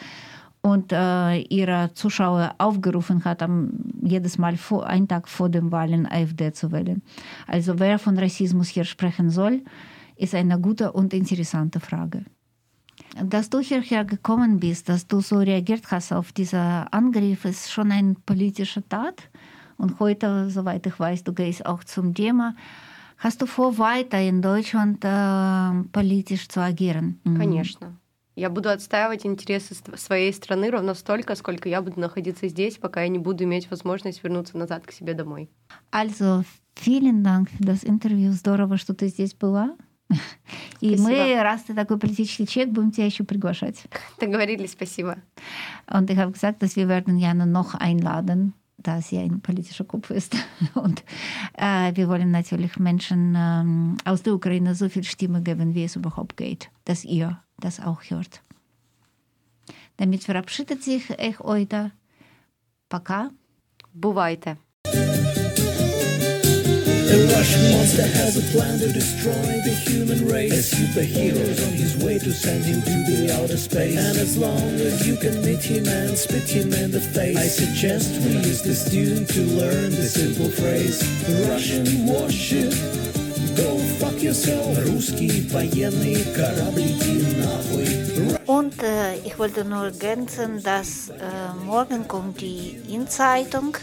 und 0.65 0.93
äh, 0.93 1.41
ihre 1.43 1.93
Zuschauer 1.93 2.55
aufgerufen 2.57 3.23
hat, 3.27 3.43
am, 3.43 3.71
jedes 4.03 4.39
Mal 4.39 4.57
vor, 4.57 4.87
einen 4.87 5.07
Tag 5.07 5.29
vor 5.29 5.51
den 5.51 5.71
Wahlen 5.71 6.07
AfD 6.11 6.53
zu 6.53 6.73
wählen. 6.73 7.03
Also 7.47 7.79
wer 7.79 7.99
von 7.99 8.19
Rassismus 8.19 8.69
hier 8.69 8.85
sprechen 8.85 9.29
soll, 9.29 9.63
ist 10.17 10.35
eine 10.35 10.59
gute 10.59 10.93
und 10.93 11.13
interessante 11.13 11.81
Frage. 11.81 12.25
Dass 13.23 13.51
du 13.51 13.61
hierher 13.61 14.07
gekommen 14.07 14.59
bist, 14.59 14.89
dass 14.89 15.07
du 15.07 15.21
so 15.21 15.37
reagiert 15.37 15.91
hast 15.91 16.13
auf 16.13 16.33
diesen 16.33 16.59
Angriff, 16.91 17.45
ist 17.45 17.71
schon 17.71 17.93
eine 17.93 18.15
politische 18.25 18.89
Tat. 18.89 19.29
Und 19.77 20.01
heute, 20.01 20.49
soweit 20.49 20.87
ich 20.87 20.99
weiß, 20.99 21.25
du 21.25 21.35
gehst 21.35 21.67
auch 21.67 21.85
zum 21.85 22.15
Thema. 22.15 22.55
Hast 23.19 23.43
du 23.43 23.47
vor, 23.47 23.77
weiter 23.79 24.21
in 24.21 24.41
Deutschland 24.41 25.05
äh, 25.05 25.89
politisch 25.93 26.49
zu 26.49 26.61
agieren? 26.61 27.21
Конечно. 27.25 27.97
Я 28.36 28.50
буду 28.50 28.70
отстаивать 28.70 29.26
интересы 29.26 29.76
своей 29.96 30.32
страны 30.34 30.70
ровно 30.70 30.94
столько, 30.94 31.36
сколько 31.36 31.68
я 31.68 31.82
буду 31.82 32.00
находиться 32.00 32.48
здесь, 32.48 32.78
пока 32.78 33.02
я 33.02 33.10
не 33.10 33.20
буду 33.20 33.44
иметь 33.44 33.70
возможность 33.70 34.24
вернуться 34.24 34.58
назад 34.58 34.86
к 34.86 34.92
себе 34.92 35.14
домой. 35.14 35.50
Also, 35.92 36.46
vielen 36.76 37.24
Dank 37.24 37.50
für 37.50 37.64
das 37.64 37.84
Interview. 37.84 38.32
Здорово, 38.32 38.78
что 38.78 38.94
ты 38.94 39.08
здесь 39.08 39.34
была. 39.34 39.76
И 40.82 40.96
спасибо. 40.96 41.10
мы, 41.10 41.44
раз 41.44 41.64
ты 41.64 41.74
такой 41.74 42.00
политический 42.00 42.48
человек, 42.48 42.74
будем 42.74 42.92
тебя 42.92 43.06
еще 43.06 43.24
приглашать. 43.24 43.84
Договорились, 44.20 44.72
спасибо. 44.72 45.18
Und 45.88 46.10
ich 46.10 46.18
habe 46.18 46.32
gesagt, 46.32 46.62
dass 46.64 46.76
wir 46.76 46.88
werden 46.88 47.18
Jana 47.18 47.46
noch 47.46 47.76
einladen, 47.76 48.54
da 48.79 49.01
sie 49.01 49.19
ein 49.19 49.41
politischer 49.41 49.85
Kopf 49.85 50.11
ist. 50.11 50.37
Und 50.75 51.05
äh, 51.55 51.95
wir 51.95 52.09
wollen 52.09 52.31
natürlich 52.31 52.79
Menschen 52.79 53.35
ähm, 53.37 53.97
aus 54.05 54.23
der 54.23 54.35
Ukraine 54.35 54.75
so 54.75 54.89
viel 54.89 55.05
Stimme 55.05 55.43
geben, 55.43 55.75
wie 55.75 55.85
es 55.85 55.97
überhaupt 55.97 56.37
geht, 56.37 56.71
dass 56.85 57.05
ihr 57.05 57.41
das 57.59 57.81
auch 57.81 58.03
hört. 58.05 58.43
Damit 59.97 60.25
verabschiedet 60.25 60.83
sich 60.83 61.11
Ech 61.19 61.41
Oida. 61.41 61.93
Пока. 62.89 63.31
Бувайте. 63.93 64.57
The 67.09 67.31
Russian 67.33 67.73
monster 67.73 68.03
has 68.03 68.37
a 68.37 68.45
plan 68.53 68.79
to 68.79 68.93
destroy 68.93 69.61
the 69.65 69.75
human 69.75 70.27
race. 70.27 70.53
A 70.53 70.77
superhero 70.77 71.41
is 71.41 71.65
on 71.65 71.73
his 71.73 71.97
way 71.97 72.19
to 72.19 72.33
send 72.33 72.65
him 72.65 72.83
to 72.83 72.97
the 73.11 73.33
outer 73.41 73.57
space. 73.57 73.97
And 73.97 74.19
as 74.19 74.37
long 74.37 74.75
as 74.81 75.07
you 75.07 75.17
can 75.17 75.41
meet 75.45 75.63
him 75.63 75.87
and 75.87 76.17
spit 76.17 76.49
him 76.49 76.73
in 76.73 76.91
the 76.91 77.01
face, 77.01 77.37
I 77.37 77.47
suggest 77.47 78.11
we 78.25 78.33
use 78.33 78.63
this 78.63 78.91
tune 78.91 79.25
to 79.27 79.41
learn 79.61 79.91
the 79.91 80.09
simple 80.09 80.51
phrase. 80.51 81.01
The 81.27 81.49
Russian 81.49 81.87
warship, 82.07 82.73
go 83.57 83.79
fuck 84.01 84.21
yourself. 84.23 84.77
Русский 84.85 85.49
военный 85.49 86.25
корабль, 86.35 86.83
иди 86.83 87.37
нахуй. 87.41 88.05
Und 88.47 88.83
äh, 88.83 89.17
ich 89.25 89.39
wollte 89.39 89.65
nur 89.65 89.85
ergänzen, 89.85 90.63
dass 90.63 91.09
äh, 91.09 91.15
morgen 91.65 92.07
kommt 92.07 92.41
die 92.41 92.79
In-Zeitung 92.89 93.77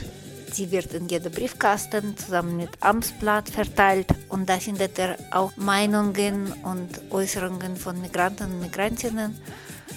Sie 0.56 0.70
wird 0.70 0.94
in 0.94 1.06
jedem 1.06 1.32
Briefkasten 1.32 2.16
zusammen 2.16 2.56
mit 2.56 2.70
Amtsblatt 2.80 3.50
verteilt 3.50 4.06
und 4.30 4.48
da 4.48 4.58
findet 4.58 4.98
ihr 4.98 5.18
auch 5.30 5.54
Meinungen 5.58 6.50
und 6.62 6.88
Äußerungen 7.10 7.76
von 7.76 8.00
Migranten 8.00 8.44
und 8.44 8.60
Migrantinnen 8.60 9.36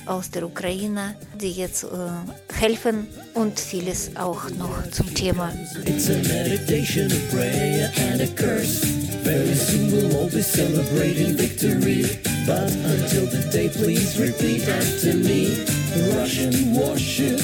aus 0.06 0.32
der 0.32 0.44
Ukraine, 0.44 1.16
die 1.40 1.52
jetzt 1.52 1.86
äh, 1.86 1.88
helfen 2.60 3.08
und 3.36 3.58
vieles 3.58 4.18
auch 4.18 4.50
noch 4.50 4.86
zum 4.92 5.14
Thema. 5.16 5.50
Very 9.24 9.54
soon 9.54 9.92
we'll 9.92 10.16
all 10.18 10.30
be 10.30 10.42
celebrating 10.42 11.38
victory. 11.38 12.04
But 12.46 12.72
until 12.84 13.28
the 13.28 13.48
day, 13.52 13.70
please 13.70 14.18
repeat 14.20 14.68
after 14.68 15.14
me. 15.14 15.66
Russian 16.16 16.74
warship, 16.74 17.40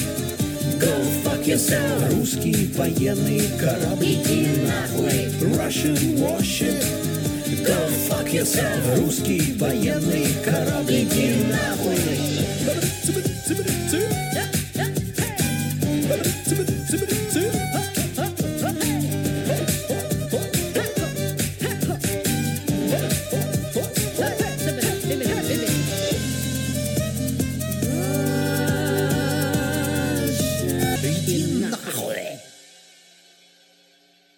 go 0.80 0.92
fuck 1.22 1.35
yourself. 1.46 2.12
Русский 2.12 2.72
военный 2.74 3.42
корабль, 3.58 4.04
иди 4.04 4.48
нахуй. 4.66 5.30
Russian 5.56 5.96
warship, 6.18 6.82
Go 7.64 7.88
fuck 8.08 8.32
yourself, 8.32 8.98
русский 8.98 9.54
военный 9.58 10.26
корабль, 10.44 11.02
иди 11.02 11.44
нахуй. 11.50 11.96